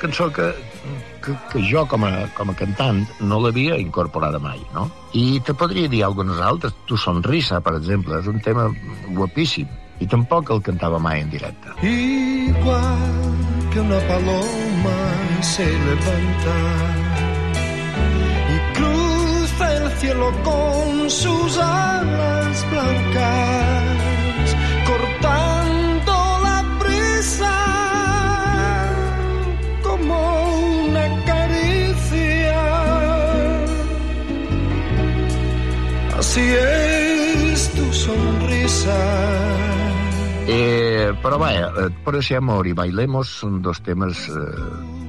[0.00, 0.48] Cançó que,
[1.24, 4.88] que, que jo, com a, com a cantant, no l'havia incorporada mai, no?
[5.12, 6.74] I te podria dir algunes altres.
[6.88, 8.70] Tu Sonrisa, per exemple, és un tema
[9.18, 9.68] guapíssim.
[10.00, 11.76] I tampoc el cantava mai en directe.
[11.84, 13.28] Igual
[13.70, 14.96] que una paloma
[15.42, 16.56] se levanta
[18.54, 24.56] y cruza el cielo con sus alas blancas,
[24.86, 25.49] cortando
[36.30, 38.94] Así es tu sonrisa.
[40.46, 44.38] Eh, però vaja, eh, Por ese amor i Bailemos són dos temes eh,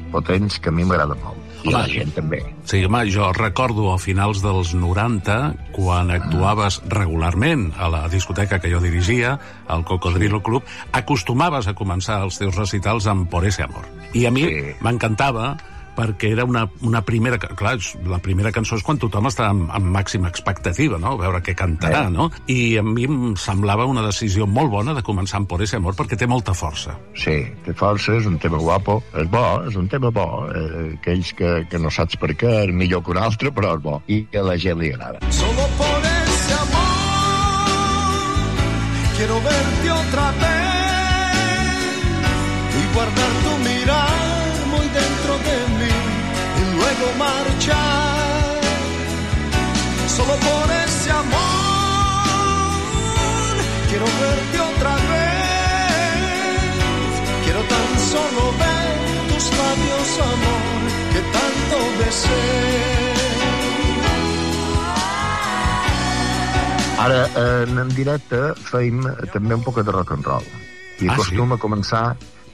[0.09, 1.37] potents que a mi m'agraden molt.
[1.61, 2.41] I la gent també.
[2.65, 5.37] Sí, home, jo recordo a finals dels 90,
[5.77, 9.37] quan actuaves regularment a la discoteca que jo dirigia,
[9.69, 13.85] al Cocodrilo Club, acostumaves a començar els teus recitals amb Por ese amor.
[14.17, 14.49] I a mi
[14.81, 15.53] m'encantava
[15.95, 17.37] perquè era una, una primera...
[17.41, 17.75] Clar,
[18.07, 21.15] la primera cançó és quan tothom està amb, amb màxima expectativa, no?
[21.15, 22.13] A veure què cantarà, Eh.
[22.13, 22.29] no?
[22.47, 25.93] I a mi em semblava una decisió molt bona de començar amb Por ese amor
[25.99, 26.95] perquè té molta força.
[27.17, 31.33] Sí, té força, és un tema guapo, és bo, és un tema bo, eh, aquells
[31.35, 34.23] que, que no saps per què, és millor que un altre, però és bo, i
[34.31, 35.19] que a la gent li agrada.
[35.31, 36.79] Solo por ese amor
[39.17, 40.51] quiero verte otra vez
[42.79, 44.10] y guardar tu mirar
[47.01, 48.61] lasciarlo marchar
[50.07, 51.31] solo por ese amor.
[53.89, 56.21] Quiero verte otra vez,
[57.43, 62.39] quiero tan solo ver tus labios, amor, que tanto deseo.
[66.99, 67.21] Ara,
[67.63, 69.01] en, en directe, feim
[69.33, 70.45] també un poc de rock and roll.
[71.01, 71.57] I ah, acostuma sí?
[71.57, 72.05] a començar,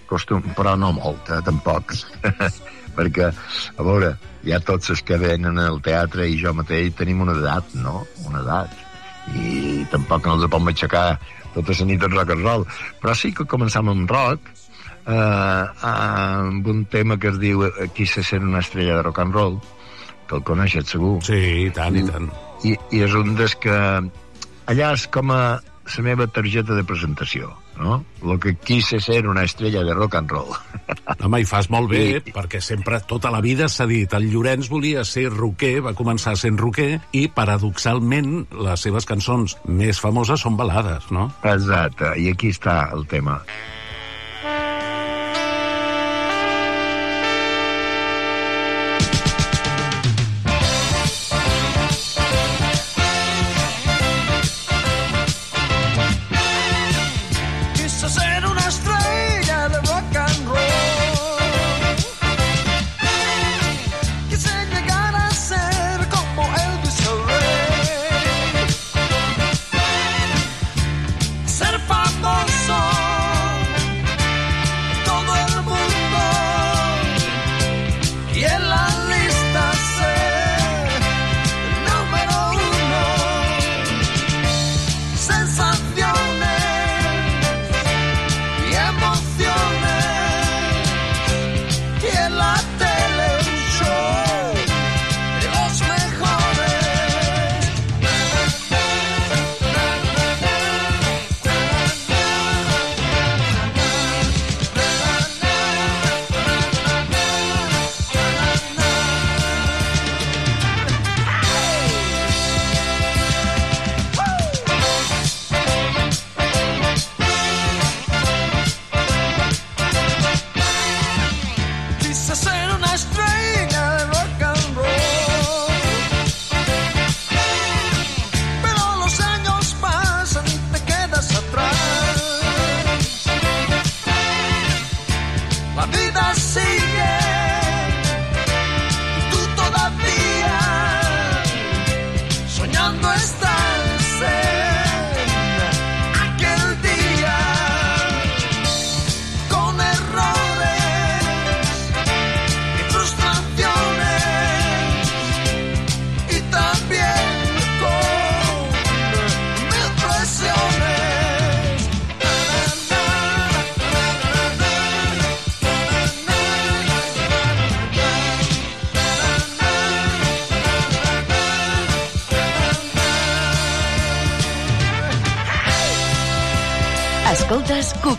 [0.07, 1.91] costum, però no molt, eh, tampoc.
[2.97, 3.29] Perquè,
[3.77, 4.15] a veure,
[4.47, 8.03] ja tots els que venen al teatre i jo mateix tenim una edat, no?
[8.25, 8.73] Una edat.
[9.37, 11.07] I tampoc no els podem aixecar
[11.53, 12.65] tota la nit en rock and roll.
[13.01, 14.51] Però sí que començam amb rock,
[15.07, 17.65] eh, amb un tema que es diu
[17.95, 19.59] Qui se sent una estrella de rock and roll,
[20.27, 21.17] que el coneixes segur.
[21.25, 22.29] Sí, i tant, i tant.
[22.63, 23.77] I, i és un dels que...
[24.67, 28.03] Allà és com a la meva targeta de presentació, no?
[28.23, 30.51] Lo que quise ser una estrella de rock and roll.
[31.23, 35.05] Home, i fas molt bé, perquè sempre, tota la vida s'ha dit, el Llorenç volia
[35.07, 41.11] ser roquer, va començar sent roquer, i paradoxalment les seves cançons més famoses són balades,
[41.13, 41.29] no?
[41.47, 43.41] Exacte, i aquí està el tema.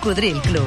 [0.09, 0.66] Cocodril Club.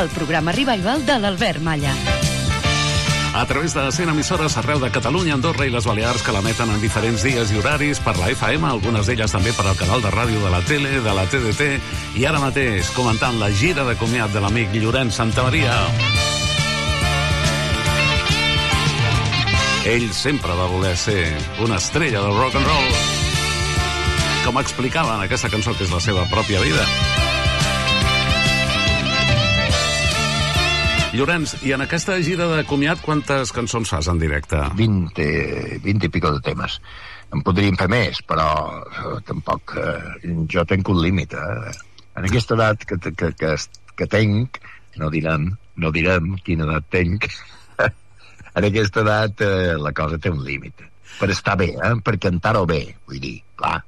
[0.00, 1.92] El programa revival de l'Albert Malla.
[3.34, 6.80] A través de 100 emissores arreu de Catalunya, Andorra i les Balears que l'emeten en
[6.80, 10.40] diferents dies i horaris per la FM, algunes d'elles també per al canal de ràdio
[10.40, 11.70] de la tele, de la TDT,
[12.16, 15.76] i ara mateix comentant la gira de comiat de l'amic Llorenç Santamaria.
[19.92, 23.11] Ell sempre va voler ser una estrella del rock and roll.
[24.42, 26.82] Com explicava en aquesta cançó que és la seva pròpia vida.
[31.12, 34.58] Llorenç, i en aquesta gira de comiat quantes cançons fas en directe?
[34.78, 35.26] 20,
[35.84, 36.78] 20 i pico de temes.
[37.32, 38.48] En podríem fer més, però
[38.82, 39.76] eh, tampoc...
[39.78, 41.36] Eh, jo tenc un límit.
[41.38, 41.74] Eh?
[42.18, 43.54] En aquesta edat que, que, que,
[43.94, 44.58] que tenc,
[44.98, 47.28] no direm, no direm quina edat tenc,
[48.56, 50.82] en aquesta edat eh, la cosa té un límit.
[51.20, 51.94] Per estar bé, eh?
[52.02, 53.78] per cantar-ho bé, vull dir, clar.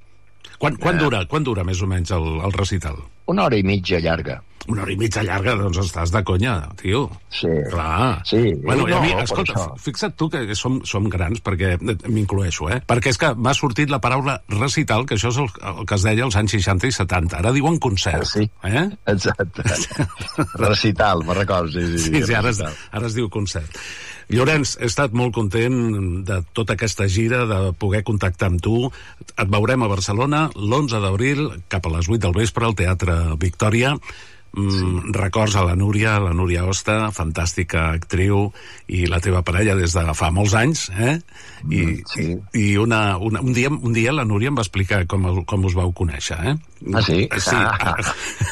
[0.59, 2.99] Quan, quan, dura, quan dura més o menys el, el recital?
[3.31, 4.41] Una hora i mitja llarga.
[4.65, 7.03] Una hora i mitja llarga, doncs estàs de conya, tio.
[7.29, 7.51] Sí.
[7.69, 8.23] Clar.
[8.25, 8.39] Sí.
[8.63, 12.79] Bueno, i a No, mi, escolta, fixa't tu que som, som grans, perquè m'incloeixo, eh?
[12.89, 16.07] Perquè és que m'ha sortit la paraula recital, que això és el, el que es
[16.09, 17.43] deia als anys 60 i 70.
[17.43, 18.25] Ara diuen concert.
[18.31, 18.49] Sí.
[18.65, 18.87] Eh?
[19.13, 19.69] Exacte.
[20.65, 21.73] Recital, me recordo.
[21.77, 23.69] Sí, sí, Sí, sí, ara es, ara es diu concert.
[24.33, 28.89] Llorenç, he estat molt content de tota aquesta gira, de poder contactar amb tu.
[29.35, 33.97] Et veurem a Barcelona l'11 d'abril, cap a les 8 del vespre, al Teatre Victòria.
[34.57, 38.53] Mm, records a la Núria, la Núria Osta, fantàstica actriu,
[38.89, 41.19] i la teva parella des de fa molts anys, eh?
[41.69, 42.27] I, Mm, sí.
[42.61, 45.75] i una, una, un, dia, un dia la Núria em va explicar com, com us
[45.75, 46.55] vau conèixer, eh?
[46.93, 47.27] Ah, sí?
[47.41, 47.57] Sí,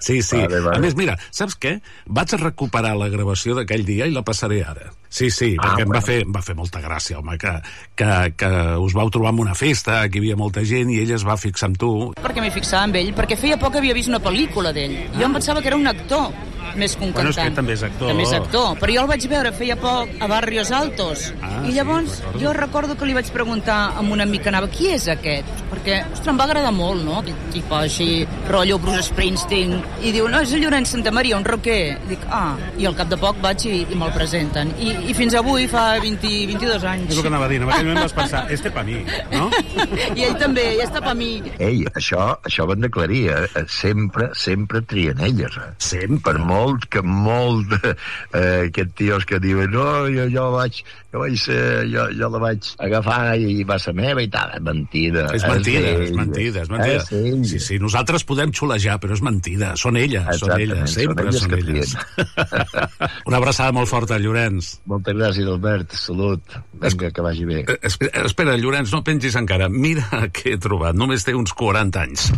[0.00, 0.36] sí, sí.
[0.36, 0.76] Vale, vale.
[0.76, 1.78] A més, mira, saps què?
[2.06, 4.90] Vaig recuperar la gravació d'aquell dia i la passaré ara.
[5.14, 6.06] Sí, sí, Ah, perquè em va bueno.
[6.08, 7.52] fer, em va fer molta gràcia, home, que,
[7.94, 8.08] que,
[8.40, 8.48] que
[8.82, 11.36] us vau trobar en una festa, que hi havia molta gent, i ella es va
[11.38, 11.92] fixar en tu.
[12.18, 14.96] Perquè m'hi fixava amb ell, perquè feia poc havia vist una pel·lícula d'ell.
[15.14, 16.32] Jo em pensava que era un actor,
[16.74, 17.52] més que un Bueno, és cantant.
[17.54, 18.08] que també és actor.
[18.10, 21.28] També és actor, però jo el vaig veure feia poc a Barrios Altos.
[21.40, 22.40] Ah, I llavors sí, recordo.
[22.42, 25.46] jo recordo que li vaig preguntar a un amic que anava qui és aquest?
[25.70, 27.20] Perquè, ostres, em va agradar molt, no?
[27.20, 28.08] Aquest tipus així,
[28.50, 29.76] rotllo Bruce Springsteen.
[30.02, 31.94] I diu, no, és el Llorenç Santa Maria, un rocker.
[31.94, 34.74] I dic, ah, i al cap de poc vaig i, i me'l presenten.
[34.80, 37.10] I, I fins avui fa 20, 22 anys.
[37.12, 38.96] És el que anava a dir, en aquell moment vas pensar, este pa mi,
[39.32, 39.48] no?
[40.18, 41.30] I ell també, ja està per mi.
[41.58, 43.42] Ei, això, això ho hem d'aclarir, eh?
[43.60, 45.70] Eh, Sempre, sempre trien elles, eh?
[45.82, 46.22] Sempre.
[46.24, 50.78] Per molt que molt eh, aquests tios que diuen no, jo, jo vaig,
[51.12, 51.58] jo vaig ser,
[51.90, 54.54] jo, jo la vaig agafar i va ser meva i tal.
[54.64, 55.26] Mentida.
[55.36, 56.16] És mentida, és d'elles.
[56.18, 56.96] mentida, és mentida.
[57.02, 57.50] És d'elles.
[57.50, 59.74] Sí, sí, nosaltres podem xulejar, però és mentida.
[59.80, 62.08] Són elles, són Exactament, elles, sempre són elles són
[62.38, 62.54] elles.
[63.28, 64.74] Una abraçada molt forta, Llorenç.
[64.94, 65.94] Moltes gràcies, Albert.
[65.98, 66.54] Salut.
[66.78, 67.60] Vinga, que vagi bé.
[67.66, 69.66] Eh, Espera, espera, Llorenç, no pengis encara.
[69.68, 70.06] Mira
[70.36, 70.94] què he trobat.
[70.94, 72.28] Només té uns 40 anys.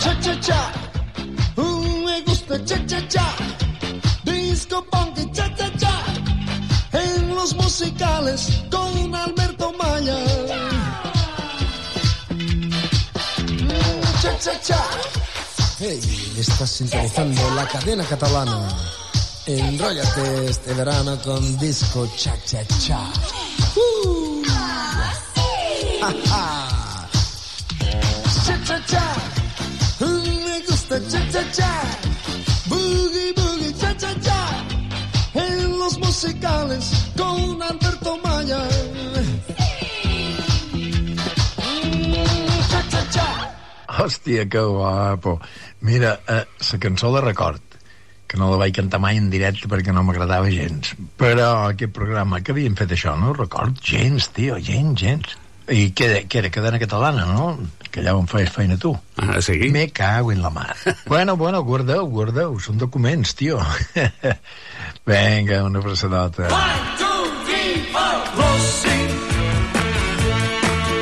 [0.00, 0.60] Cha cha cha.
[1.58, 1.66] Uh,
[2.06, 3.26] me gusta cha cha cha.
[4.24, 5.92] Disco punk y cha cha cha.
[7.02, 10.16] En los musicales con Alberto Maya.
[12.32, 12.72] Mm,
[14.22, 14.80] Cha cha cha.
[15.80, 16.00] Hey,
[16.38, 18.56] estás sintonizando la cadena catalana.
[19.50, 23.00] Enróllate este verano con disco cha cha cha.
[23.76, 24.42] Uh.
[24.44, 27.08] Ja, ja.
[28.44, 29.14] Cha cha cha.
[30.00, 31.72] Me gusta cha cha cha.
[32.68, 34.66] Boogie boogie cha cha cha.
[35.32, 36.84] En los musicales
[37.16, 38.68] con Alberto Maya.
[42.70, 43.28] Cha cha cha.
[43.96, 45.40] Hòstia, que guapo.
[45.80, 47.62] Mira, eh, la cançó la record,
[48.28, 50.92] que no la vaig cantar mai en directe perquè no m'agradava gens.
[51.16, 55.36] Però aquest programa, que havien fet això, no record gens, tio, gens, gens.
[55.68, 57.58] I què, era- què era, cadena catalana, no?
[57.92, 58.94] Que allà on feies feina tu.
[59.20, 59.68] Ah, sí?
[59.72, 60.74] Me cago en la mar.
[61.06, 63.60] bueno, bueno, guardeu, guardeu, són documents, tio.
[65.08, 66.48] Vinga, una abraçadota.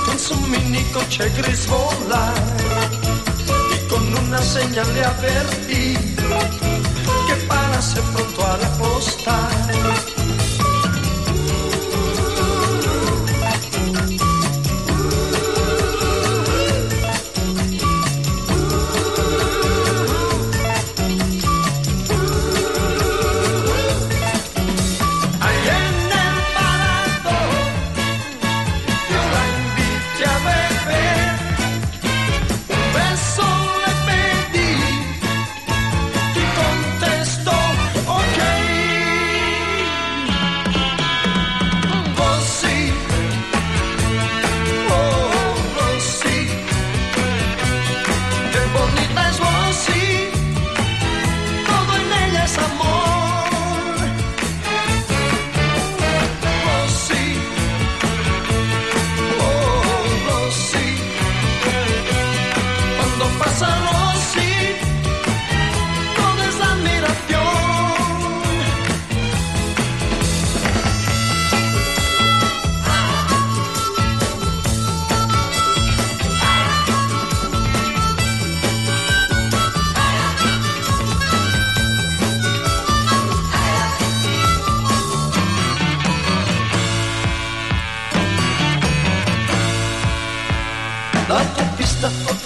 [0.04, 2.34] Con su mini coche gris volar
[3.74, 5.94] y con una señal le advertí
[7.26, 10.27] que parase pronto a la posta.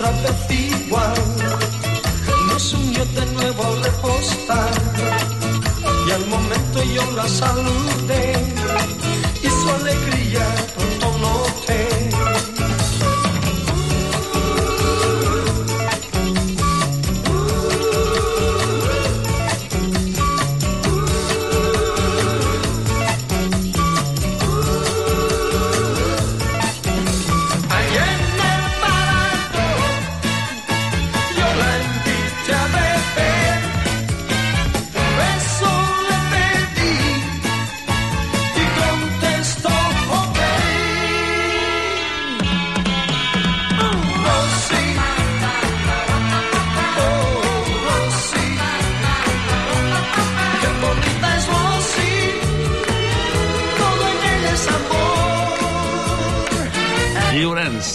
[0.03, 1.15] Otra vez igual
[2.49, 4.70] nos unió de nuevo al repostar.
[6.07, 7.91] Y al momento yo la saludé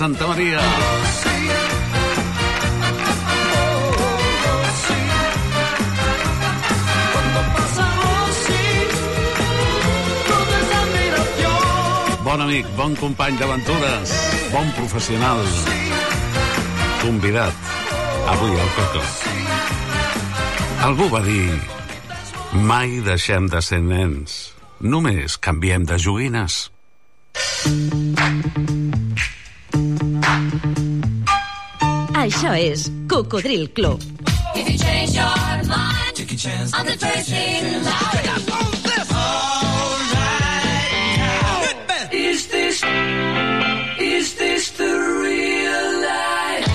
[0.07, 0.59] Santa Maria.
[12.23, 14.13] Bon amic, bon company d'aventures,
[14.53, 15.43] bon professional,
[17.03, 17.51] convidat
[18.31, 19.03] avui al Coco.
[20.87, 21.51] Algú va dir
[22.71, 24.39] mai deixem de ser nens,
[24.79, 26.61] només canviem de joguines.
[32.59, 34.01] És Cocodril Club.
[34.55, 35.25] If you change your
[35.67, 36.73] mind, take a chance.
[36.73, 38.17] I'm the first thing loud.
[42.11, 42.83] Is this,
[43.99, 46.67] is this the real life?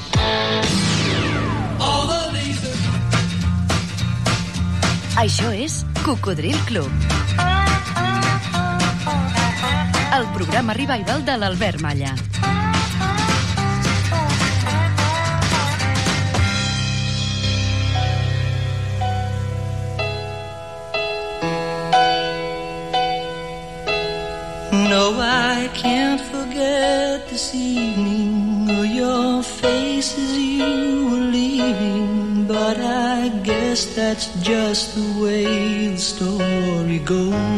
[5.16, 6.92] Això és Cocodril Club.
[10.16, 12.12] El programa revival de l'Albert Malla.
[25.76, 32.46] Can't forget this evening or your face as you were leaving.
[32.46, 37.55] But I guess that's just the way the story goes.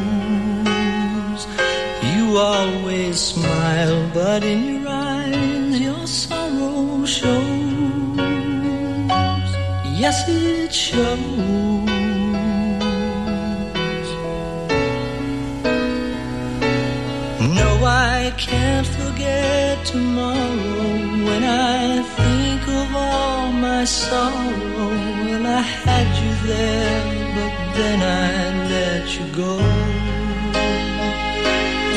[26.48, 27.02] There,
[27.36, 28.30] but then I
[28.74, 29.54] let you go.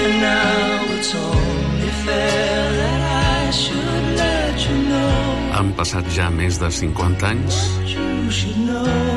[0.03, 3.01] And now it's only fair that
[3.39, 5.19] I should let you know.
[5.57, 7.55] Han passat ja més de 50 anys,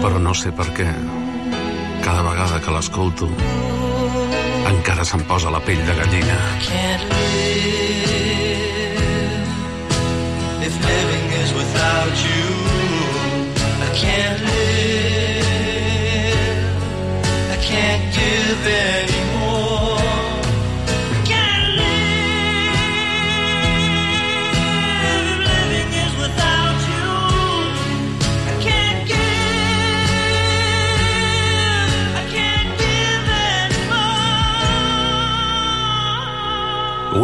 [0.02, 0.90] però no sé per què.
[2.04, 3.28] Cada vegada que l'escolto,
[4.72, 6.36] encara se'm posa la pell de gallina.
[6.68, 8.34] can't live
[10.68, 12.44] if living is without you.
[13.86, 14.63] I can't live.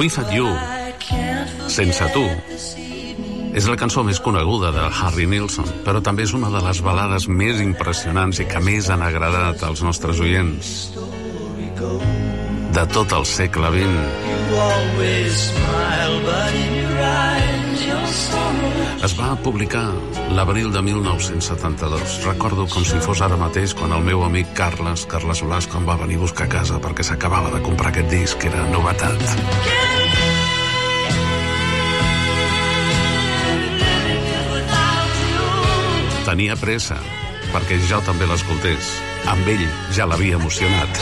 [0.00, 0.56] With You,
[1.68, 2.24] Sense tu,
[3.54, 7.26] és la cançó més coneguda de Harry Nilsson, però també és una de les balades
[7.28, 10.90] més impressionants i que més han agradat als nostres oients
[12.70, 14.40] de tot el segle XX.
[19.00, 19.86] Es va publicar
[20.36, 22.18] l'abril de 1972.
[22.26, 25.96] Recordo com si fos ara mateix quan el meu amic Carles, Carles Blasco, em va
[26.02, 30.29] venir a buscar a casa perquè s'acabava de comprar aquest disc, que era novetat.
[36.30, 36.94] Tenia pressa,
[37.50, 38.86] perquè jo també l'escoltés.
[39.32, 41.00] Amb ell ja l'havia emocionat.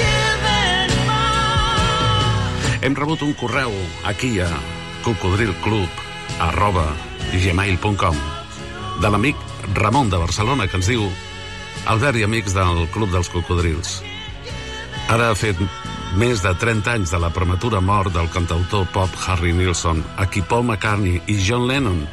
[2.80, 3.74] Hem rebut un correu
[4.08, 4.48] aquí a
[5.04, 6.00] cocodrilclub
[6.46, 6.86] arroba
[7.34, 8.16] gmail.com
[9.02, 9.44] de l'amic
[9.76, 11.04] Ramon de Barcelona que ens diu
[11.92, 13.98] Albert i amics del Club dels Cocodrils
[15.12, 15.60] ara ha fet
[16.16, 20.40] més de 30 anys de la prematura mort del cantautor pop Harry Nilsson a qui
[20.40, 22.06] Paul McCartney i John Lennon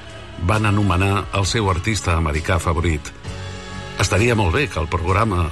[0.44, 3.12] van anomenar el seu artista americà favorit
[4.00, 5.48] estaria molt bé que el programa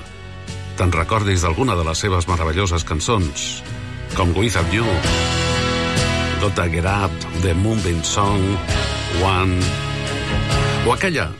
[0.78, 3.64] te'n recordis d'alguna de les seves meravelloses cançons
[4.18, 4.86] com Without You,
[6.42, 8.44] Gotta Get Up, The Moonbeam Song,
[9.24, 9.58] One,
[10.86, 11.32] o aquella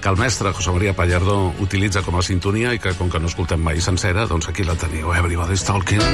[0.00, 3.26] que el mestre José María Pallardó utilitza com a sintonia i que, com que no
[3.26, 6.04] escoltem mai sencera, doncs aquí la teniu, Everybody's Talking.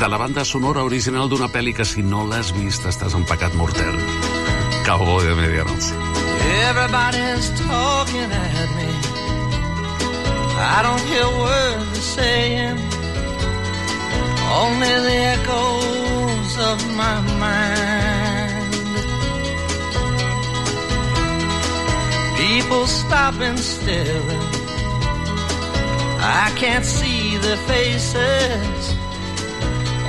[0.00, 3.52] De la banda sonora original d'una pel·li que si no l'has vist estàs en pecat
[3.58, 4.29] mortel.
[4.90, 5.94] Cowboy de Medianoche.
[6.68, 8.90] Everybody's talking at me.
[10.76, 12.78] I don't hear words they're saying,
[14.62, 18.72] only the echoes of my mind.
[22.36, 24.44] People stop and staring.
[26.42, 28.82] I can't see their faces,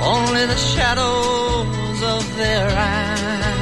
[0.02, 3.61] only the shadows of their eyes.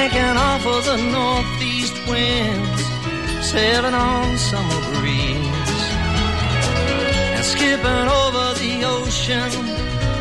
[0.00, 2.82] Banking off of the northeast winds,
[3.44, 5.84] sailing on summer breeze,
[7.36, 9.52] and skipping over the ocean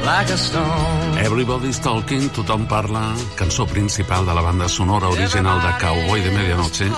[0.04, 1.18] like a stone.
[1.20, 6.92] Everybody's Talking, tothom parla, cançó principal de la banda sonora original de Cowboy de Medianoche,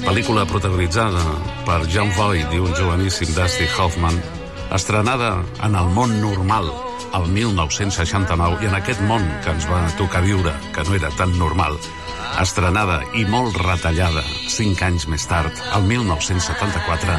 [0.00, 1.20] pel·lícula protagonitzada
[1.66, 4.16] per John Voight i un joveníssim Dusty Hoffman,
[4.72, 10.22] estrenada en el món normal el 1969 i en aquest món que ens va tocar
[10.24, 11.78] viure, que no era tan normal,
[12.40, 17.18] estrenada i molt retallada cinc anys més tard, el 1974,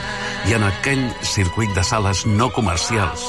[0.50, 3.28] i en aquell circuit de sales no comercials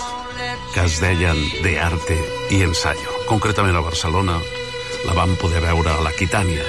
[0.74, 2.16] que es deien De Arte
[2.50, 3.18] i Ensayo.
[3.28, 4.38] Concretament a Barcelona
[5.06, 6.64] la vam poder veure a l'Aquitània.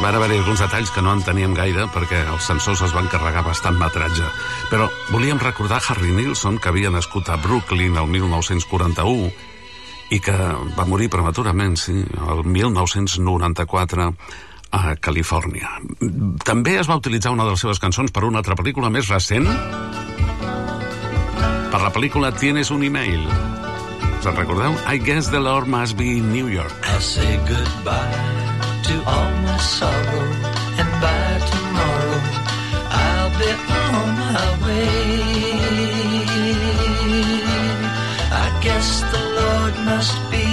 [0.00, 3.44] Van haver-hi alguns detalls que no en teníem gaire perquè els censors es van carregar
[3.44, 4.24] bastant metratge.
[4.70, 9.30] Però volíem recordar Harry Nilsson, que havia nascut a Brooklyn el 1941
[10.12, 10.34] i que
[10.76, 14.08] va morir prematurament, sí, el 1994
[14.72, 15.70] a Califòrnia.
[16.44, 19.48] També es va utilitzar una de les seves cançons per una altra pel·lícula més recent,
[21.72, 23.24] per la pel·lícula Tienes un email.
[24.18, 24.76] Us en recordeu?
[24.86, 26.72] I guess the Lord must be in New York.
[26.84, 28.41] I'll say goodbye
[28.92, 30.26] to all my sorrow,
[30.80, 32.20] and by tomorrow
[33.04, 33.50] I'll be
[33.80, 34.92] on my way.
[38.44, 40.51] I guess the Lord must be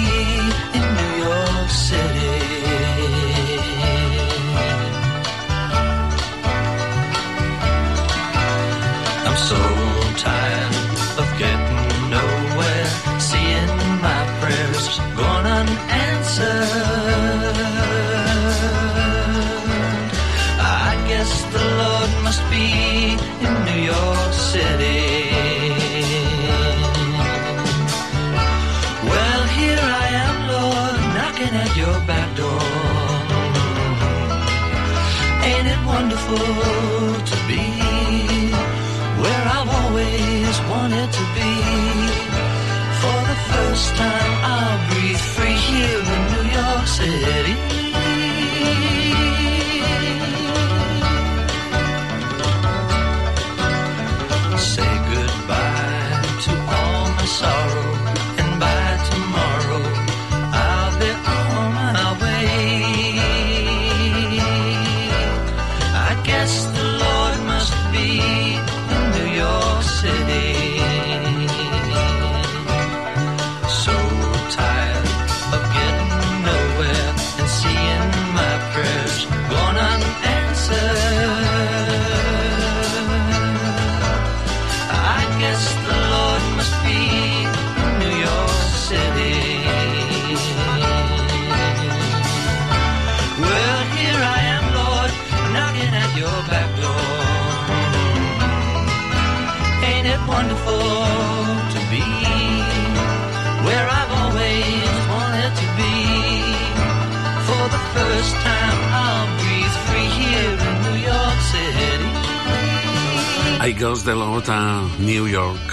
[113.80, 115.72] I Goes the Lord a New York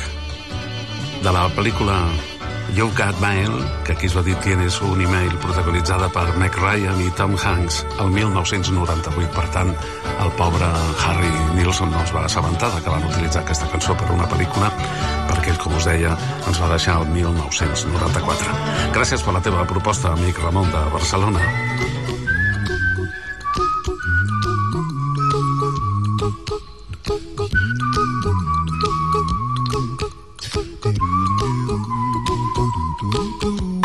[1.24, 1.96] de la pel·lícula
[2.72, 3.52] You've Got Mail,
[3.84, 7.82] que aquí es va dir Tienes un email, protagonitzada per Meg Ryan i Tom Hanks
[8.00, 9.28] el 1998.
[9.36, 9.76] Per tant,
[10.24, 10.72] el pobre
[11.04, 14.72] Harry Nilsson no es va assabentar de que van utilitzar aquesta cançó per una pel·lícula
[15.28, 16.16] perquè ell, com us deia,
[16.48, 18.60] ens va deixar el 1994.
[18.96, 22.07] Gràcies per la teva proposta, amic Ramon de Barcelona.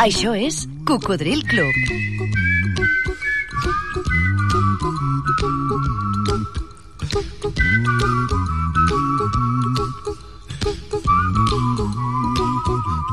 [0.03, 1.71] Això és Cocodril Club.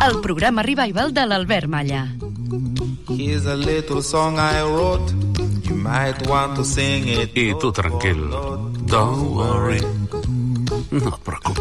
[0.03, 2.09] El programa revival de l'Albert Malla.
[3.07, 5.15] Here's a little song I wrote.
[5.69, 7.39] You might want to sing it.
[7.39, 8.35] I tu tranquil.
[8.91, 9.79] Don't worry.
[10.91, 11.20] No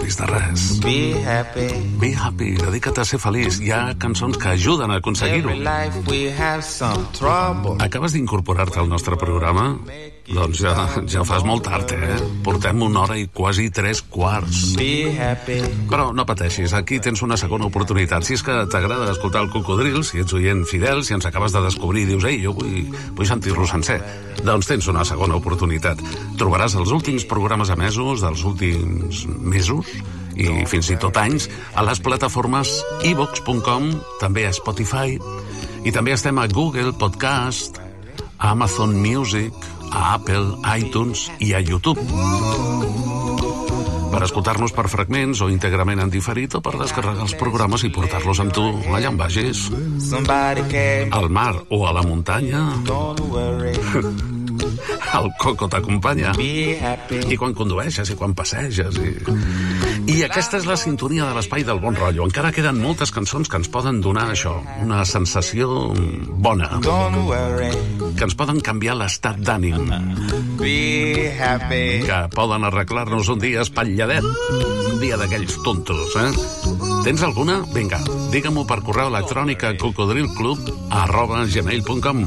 [0.09, 0.79] preocupis de res.
[0.79, 1.97] Be happy.
[1.99, 3.59] Be happy, dedica't a ser feliç.
[3.61, 5.51] Hi ha cançons que ajuden a aconseguir-ho.
[7.79, 9.77] Acabes d'incorporar-te al nostre programa?
[10.29, 10.73] Doncs ja,
[11.09, 12.17] ja fas molt tard, eh?
[12.45, 14.75] Portem una hora i quasi tres quarts.
[14.77, 15.57] Be happy.
[15.89, 18.27] Però no pateixis, aquí tens una segona oportunitat.
[18.27, 21.63] Si és que t'agrada escoltar el cocodril, si ets oient fidel, si ens acabes de
[21.65, 23.97] descobrir i dius, ei, jo vull, vull sentir-lo sencer,
[24.45, 26.03] doncs tens una segona oportunitat.
[26.37, 29.89] Trobaràs els últims programes emesos dels últims mesos
[30.39, 32.77] i fins i tot anys a les plataformes
[33.09, 33.91] ivox.com,
[34.21, 35.17] també a Spotify,
[35.83, 37.81] i també estem a Google Podcast,
[38.39, 39.55] a Amazon Music,
[39.91, 42.01] a Apple, iTunes i a YouTube
[44.09, 48.41] per escoltar-nos per fragments o íntegrament en diferit o per descarregar els programes i portar-los
[48.41, 49.67] amb tu allà on vagis.
[51.13, 52.65] Al mar o a la muntanya.
[55.19, 56.33] El coco t'acompanya.
[56.39, 58.99] I quan condueixes i quan passeges.
[58.99, 59.15] I...
[60.09, 62.25] I aquesta és la sintonia de l'espai del bon rotllo.
[62.25, 65.91] Encara queden moltes cançons que ens poden donar això, una sensació
[66.41, 66.79] bona.
[66.81, 69.91] Que ens poden canviar l'estat d'ànim.
[72.07, 74.25] Que poden arreglar-nos un dia espatlladet.
[74.89, 76.31] Un dia d'aquells tontos, eh?
[77.05, 77.61] Tens alguna?
[77.71, 78.01] Vinga,
[78.33, 82.25] digue-m'ho per correu electrònic a cocodrilclub arroba gmail.com.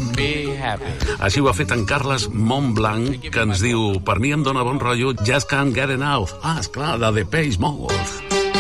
[1.21, 4.81] Així ho ha fet en Carles Montblanc, que ens diu per mi em dóna bon
[4.83, 6.37] rotllo Just Can't Get Enough.
[6.43, 8.52] Ah, esclar, de The Page Mode.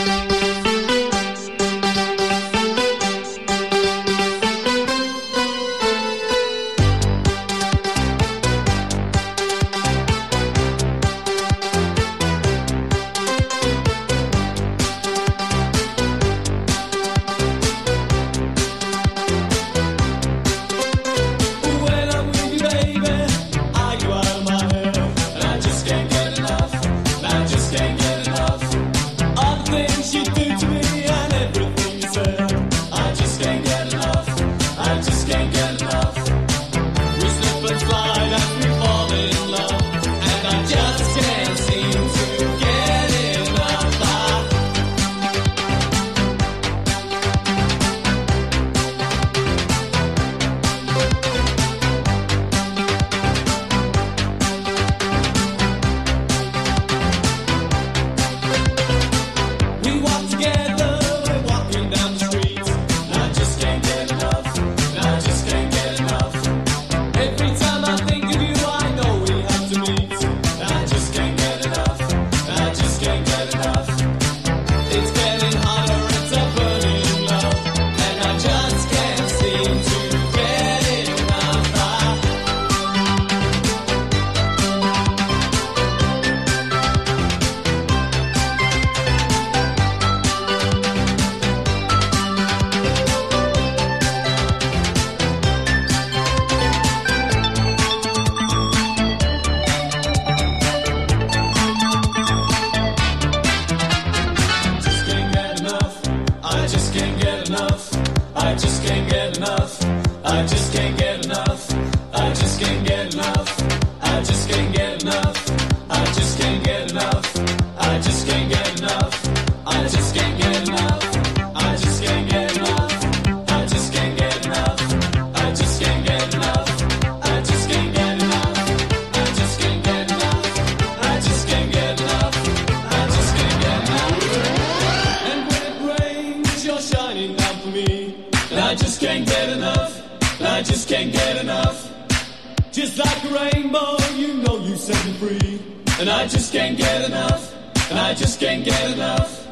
[144.82, 145.60] Set me free.
[146.00, 147.54] And I just can't get enough.
[147.90, 149.46] And I just can't get enough.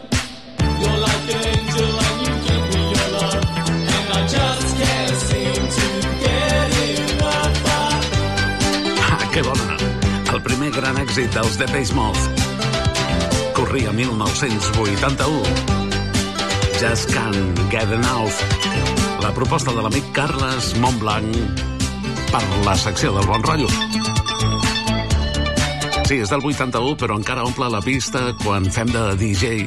[0.80, 3.44] You're like an angel and you give me your love.
[3.94, 5.86] And I just can't seem to
[6.24, 6.68] get
[7.14, 7.56] enough.
[9.06, 9.68] Ah, que bona!
[10.32, 12.18] El primer gran èxit dels The Page Mode.
[13.54, 15.46] Corria 1981.
[16.80, 18.34] Just Can't Get Enough.
[19.22, 21.38] La proposta de l'amic Carles Montblanc
[22.32, 23.89] per la secció del bon rotllo.
[26.10, 29.60] Sí, és del 81, però encara omple la pista quan fem de DJ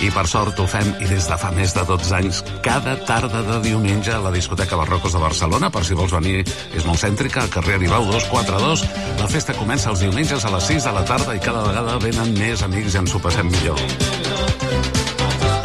[0.00, 3.42] i per sort ho fem i des de fa més de 12 anys cada tarda
[3.44, 6.40] de diumenge a la discoteca Barrocos de Barcelona per si vols venir.
[6.72, 8.86] És molt cèntrica al carrer Arribau 242
[9.20, 12.32] la festa comença els diumenges a les 6 de la tarda i cada vegada venen
[12.40, 13.84] més amics i ens ho passem millor.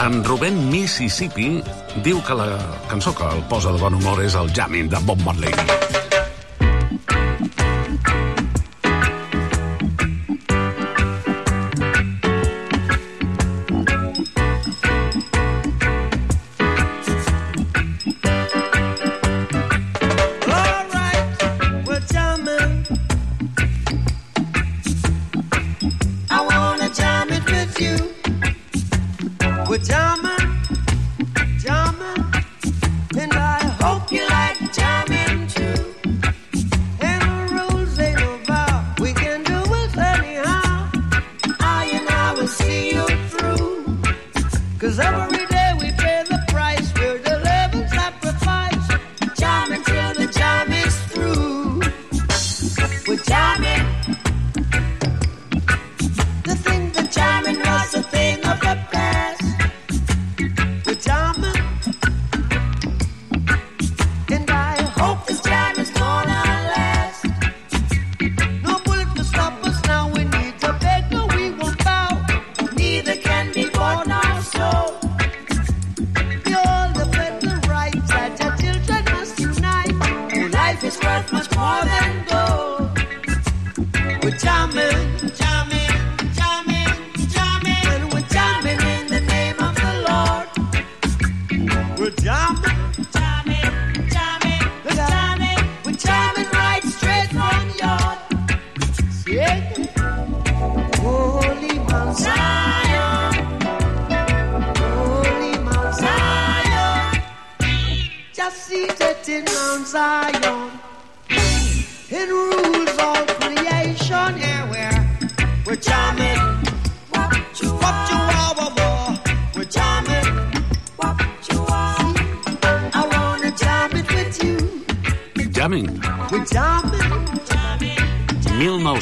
[0.03, 1.61] En Rubén Mississippi
[2.03, 2.57] diu que la
[2.91, 6.11] cançó que el posa de bon humor és el jamming de Bob Marley.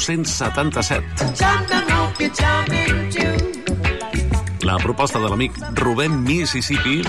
[0.08, 1.04] 1977.
[4.62, 7.02] La proposta de l'amic Rubén Mississippi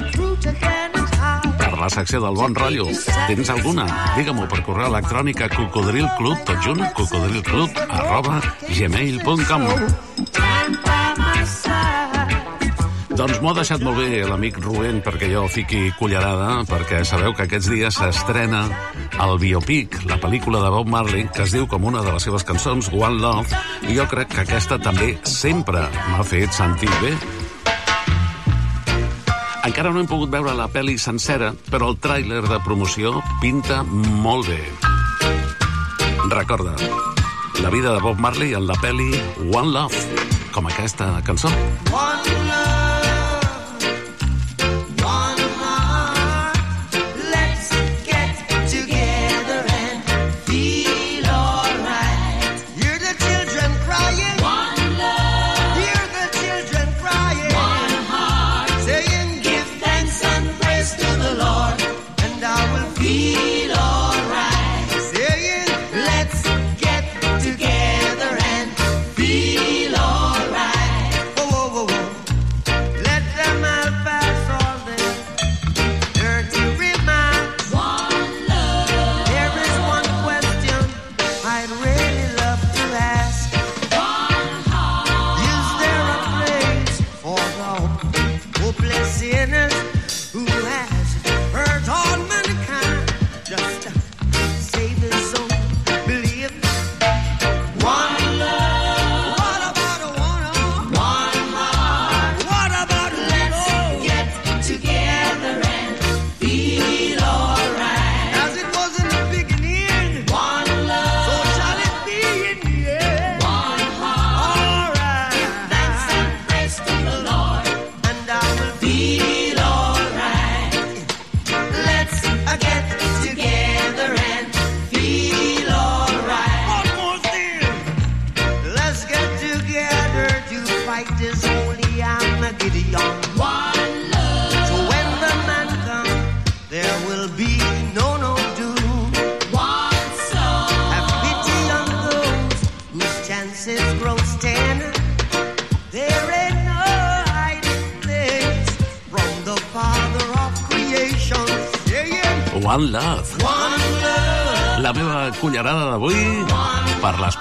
[1.57, 2.85] per la secció del Bon Rotllo.
[3.27, 3.87] Tens alguna?
[4.17, 9.63] Digue-m'ho per correu electrònic a cocodrilclub, tot junt, cocodrilclub, arroba, gmail.com.
[13.13, 17.45] Doncs m'ho ha deixat molt bé l'amic Rubén perquè jo fiqui cullerada, perquè sabeu que
[17.45, 18.67] aquests dies s'estrena
[19.29, 22.43] el biopic, la pel·lícula de Bob Marley, que es diu com una de les seves
[22.47, 27.13] cançons, One Love, i jo crec que aquesta també sempre m'ha fet sentir bé.
[29.63, 34.49] Encara no hem pogut veure la pel·li sencera, però el tràiler de promoció pinta molt
[34.49, 34.59] bé.
[36.33, 36.75] Recorda,
[37.61, 39.11] la vida de Bob Marley en la pel·li
[39.53, 40.03] One Love,
[40.51, 41.53] com aquesta cançó.
[41.93, 42.22] One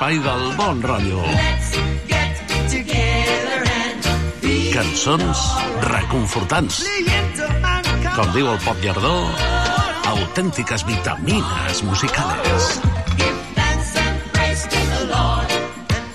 [0.02, 1.22] l'espai del bon rotllo.
[4.74, 5.42] Cançons
[5.86, 6.80] reconfortants.
[8.16, 9.12] Com diu el Pop Llardó,
[10.10, 12.80] autèntiques vitamines musicales.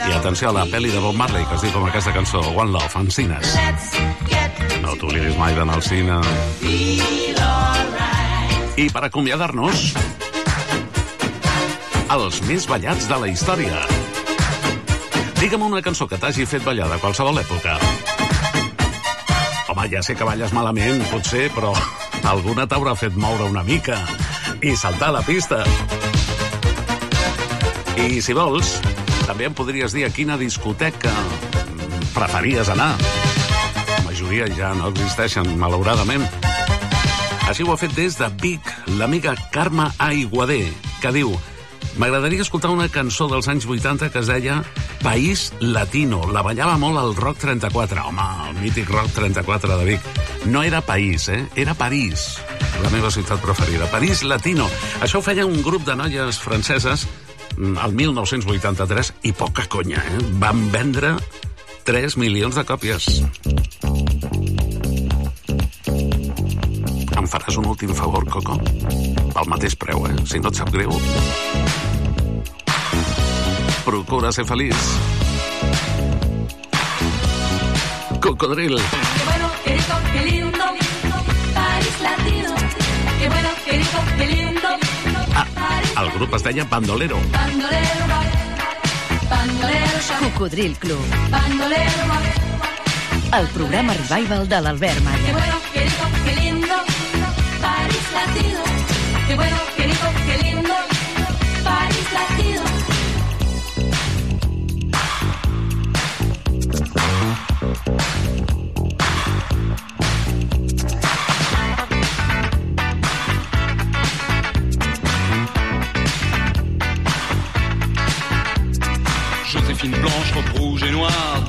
[0.03, 2.75] I atenció a la pel·li de Bob Marley, que es diu com aquesta cançó, One
[2.75, 3.55] Love, en cines.
[4.83, 6.19] No t'oblidis mai d'anar al cine.
[8.77, 9.93] I per acomiadar-nos,
[12.13, 13.81] els més ballats de la història.
[15.37, 17.75] Digue'm una cançó que t'hagi fet ballar de qualsevol època.
[19.67, 21.73] Home, ja sé que balles malament, potser, però
[22.31, 23.99] alguna t'haurà fet moure una mica
[24.63, 25.59] i saltar a la pista.
[27.97, 28.77] I si vols,
[29.27, 31.11] també em podries dir a quina discoteca
[32.15, 32.93] preferies anar.
[33.91, 36.23] La majoria ja no existeixen, malauradament.
[37.47, 40.65] Així ho ha fet des de Vic l'amiga Carme Aiguader,
[41.03, 41.35] que diu
[41.97, 44.59] M'agradaria escoltar una cançó dels anys 80 que es deia
[45.01, 46.19] País Latino.
[46.29, 48.03] La ballava molt al Rock 34.
[48.11, 50.05] Home, el mític Rock 34 de Vic.
[50.45, 51.47] No era País, eh?
[51.55, 52.37] Era París,
[52.83, 53.89] la meva ciutat preferida.
[53.89, 54.69] París Latino.
[55.01, 57.07] Això ho feia un grup de noies franceses
[57.57, 60.21] mm, el 1983 i poca conya, eh?
[60.37, 61.15] Van vendre
[61.89, 63.09] 3 milions de còpies.
[67.17, 68.61] Em faràs un últim favor, Coco?
[68.61, 70.15] Pel mateix preu, eh?
[70.29, 70.93] Si no et sap greu.
[73.87, 74.75] Procura ser feliç.
[78.19, 78.75] Cocodril.
[78.75, 80.65] Qué bueno, qué rico, qué lindo,
[81.53, 82.55] París latino.
[83.19, 84.69] Qué bueno, qué rico, qué lindo,
[86.01, 87.17] El grup es deia Bandolero.
[87.31, 88.05] bandolero
[89.29, 90.99] bandolero Cocodril Club.
[91.29, 92.03] bandolero.
[93.39, 95.31] El programa revival de l'Albert Qué Malla.
[95.33, 96.75] bueno, qué rico, qué lindo,
[97.61, 98.59] París latino.
[99.27, 99.57] Qué bueno,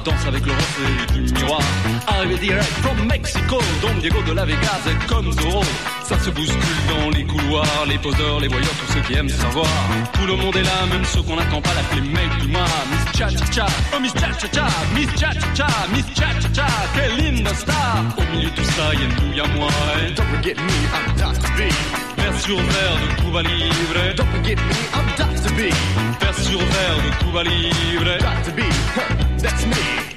[0.05, 1.61] danse avec le reflet du miroir.
[2.07, 5.62] Arrivé direct from Mexico, Don Diego de la Vegas est comme Zorro.
[6.05, 6.59] Ça se bouscule
[6.89, 9.66] dans les couloirs, les poseurs, les voyeurs, tous ceux qui aiment savoir.
[10.12, 12.65] Tout le monde est là, même ceux qu'on n'attend pas, l'appeler mec du mois.
[12.91, 16.29] Miss Cha Cha Cha, oh Miss Cha Cha Cha, Miss Cha Cha Cha, Miss Cha
[16.41, 18.05] Cha Cha, quelle linda star.
[18.16, 19.69] Au milieu de tout ça, y'a nous, y'a moi.
[20.16, 22.07] Don't forget me, I'm Dr.
[22.28, 24.14] Vers sur verre de Cuba Libre.
[24.14, 25.50] Don't forget me, I'm Dr.
[25.55, 25.72] B.
[26.20, 28.18] Vers sur verre de Cuba Libre.
[28.18, 28.52] Dr.
[28.55, 28.60] B,
[28.94, 30.07] huh, that's me.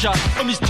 [0.00, 0.69] Miss Cha Cha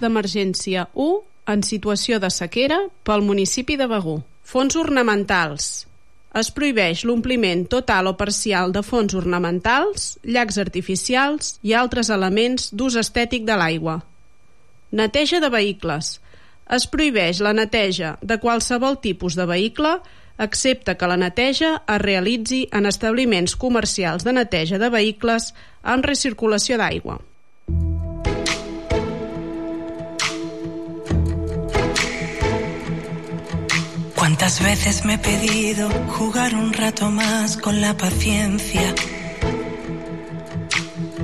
[0.00, 1.20] d'emergència 1
[1.52, 4.20] en situació de sequera pel municipi de Begú.
[4.44, 5.70] Fons ornamentals.
[6.40, 12.96] Es prohibeix l'ompliment total o parcial de fons ornamentals, llacs artificials i altres elements d'ús
[13.00, 13.98] estètic de l'aigua.
[14.94, 16.18] Neteja de vehicles.
[16.70, 19.96] Es prohibeix la neteja de qualsevol tipus de vehicle
[20.40, 25.50] excepte que la neteja es realitzi en establiments comercials de neteja de vehicles
[25.82, 27.18] amb recirculació d'aigua.
[34.40, 38.94] ¿Cuántas veces me he pedido jugar un rato más con la paciencia?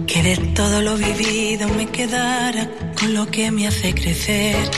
[0.06, 2.68] Que de todo lo vivido me quedara
[3.00, 4.70] con lo que me hace crecer.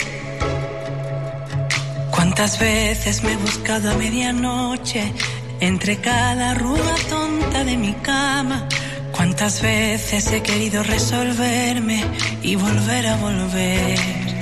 [2.12, 5.12] ¿Cuántas veces me he buscado a medianoche
[5.58, 8.68] entre cada arruga tonta de mi cama?
[9.10, 12.04] ¿Cuántas veces he querido resolverme
[12.44, 14.37] y volver a volver?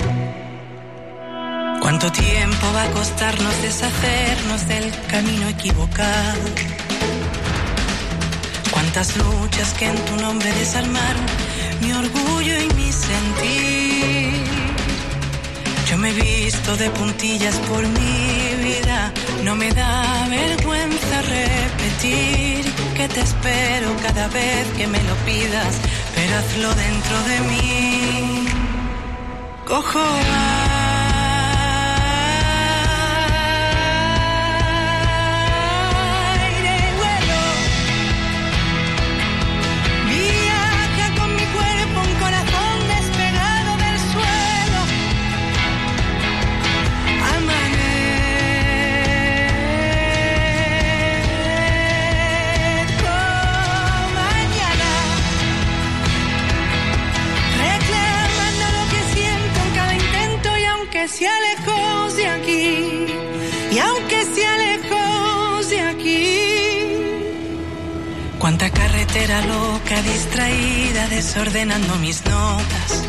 [1.86, 6.42] ¿Cuánto tiempo va a costarnos deshacernos del camino equivocado?
[8.72, 11.24] ¿Cuántas luchas que en tu nombre desarmaron
[11.80, 14.42] mi orgullo y mi sentir?
[15.88, 19.12] Yo me he visto de puntillas por mi vida,
[19.44, 22.64] no me da vergüenza repetir
[22.96, 25.76] que te espero cada vez que me lo pidas,
[26.16, 28.48] pero hazlo dentro de mí.
[29.64, 30.85] Cojo aire
[68.46, 73.02] Cuánta carretera loca, distraída, desordenando mis notas.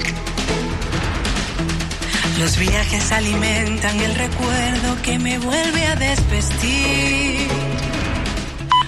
[2.40, 7.48] Los viajes alimentan el recuerdo que me vuelve a desvestir.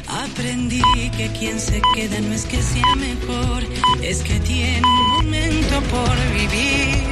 [0.07, 0.81] Aprendí
[1.15, 3.63] que quien se queda no es que sea mejor,
[4.01, 7.03] es que tiene un momento por vivir.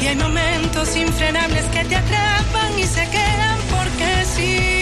[0.00, 4.77] Y hay momentos infrenables que te atrapan y se quedan porque sí.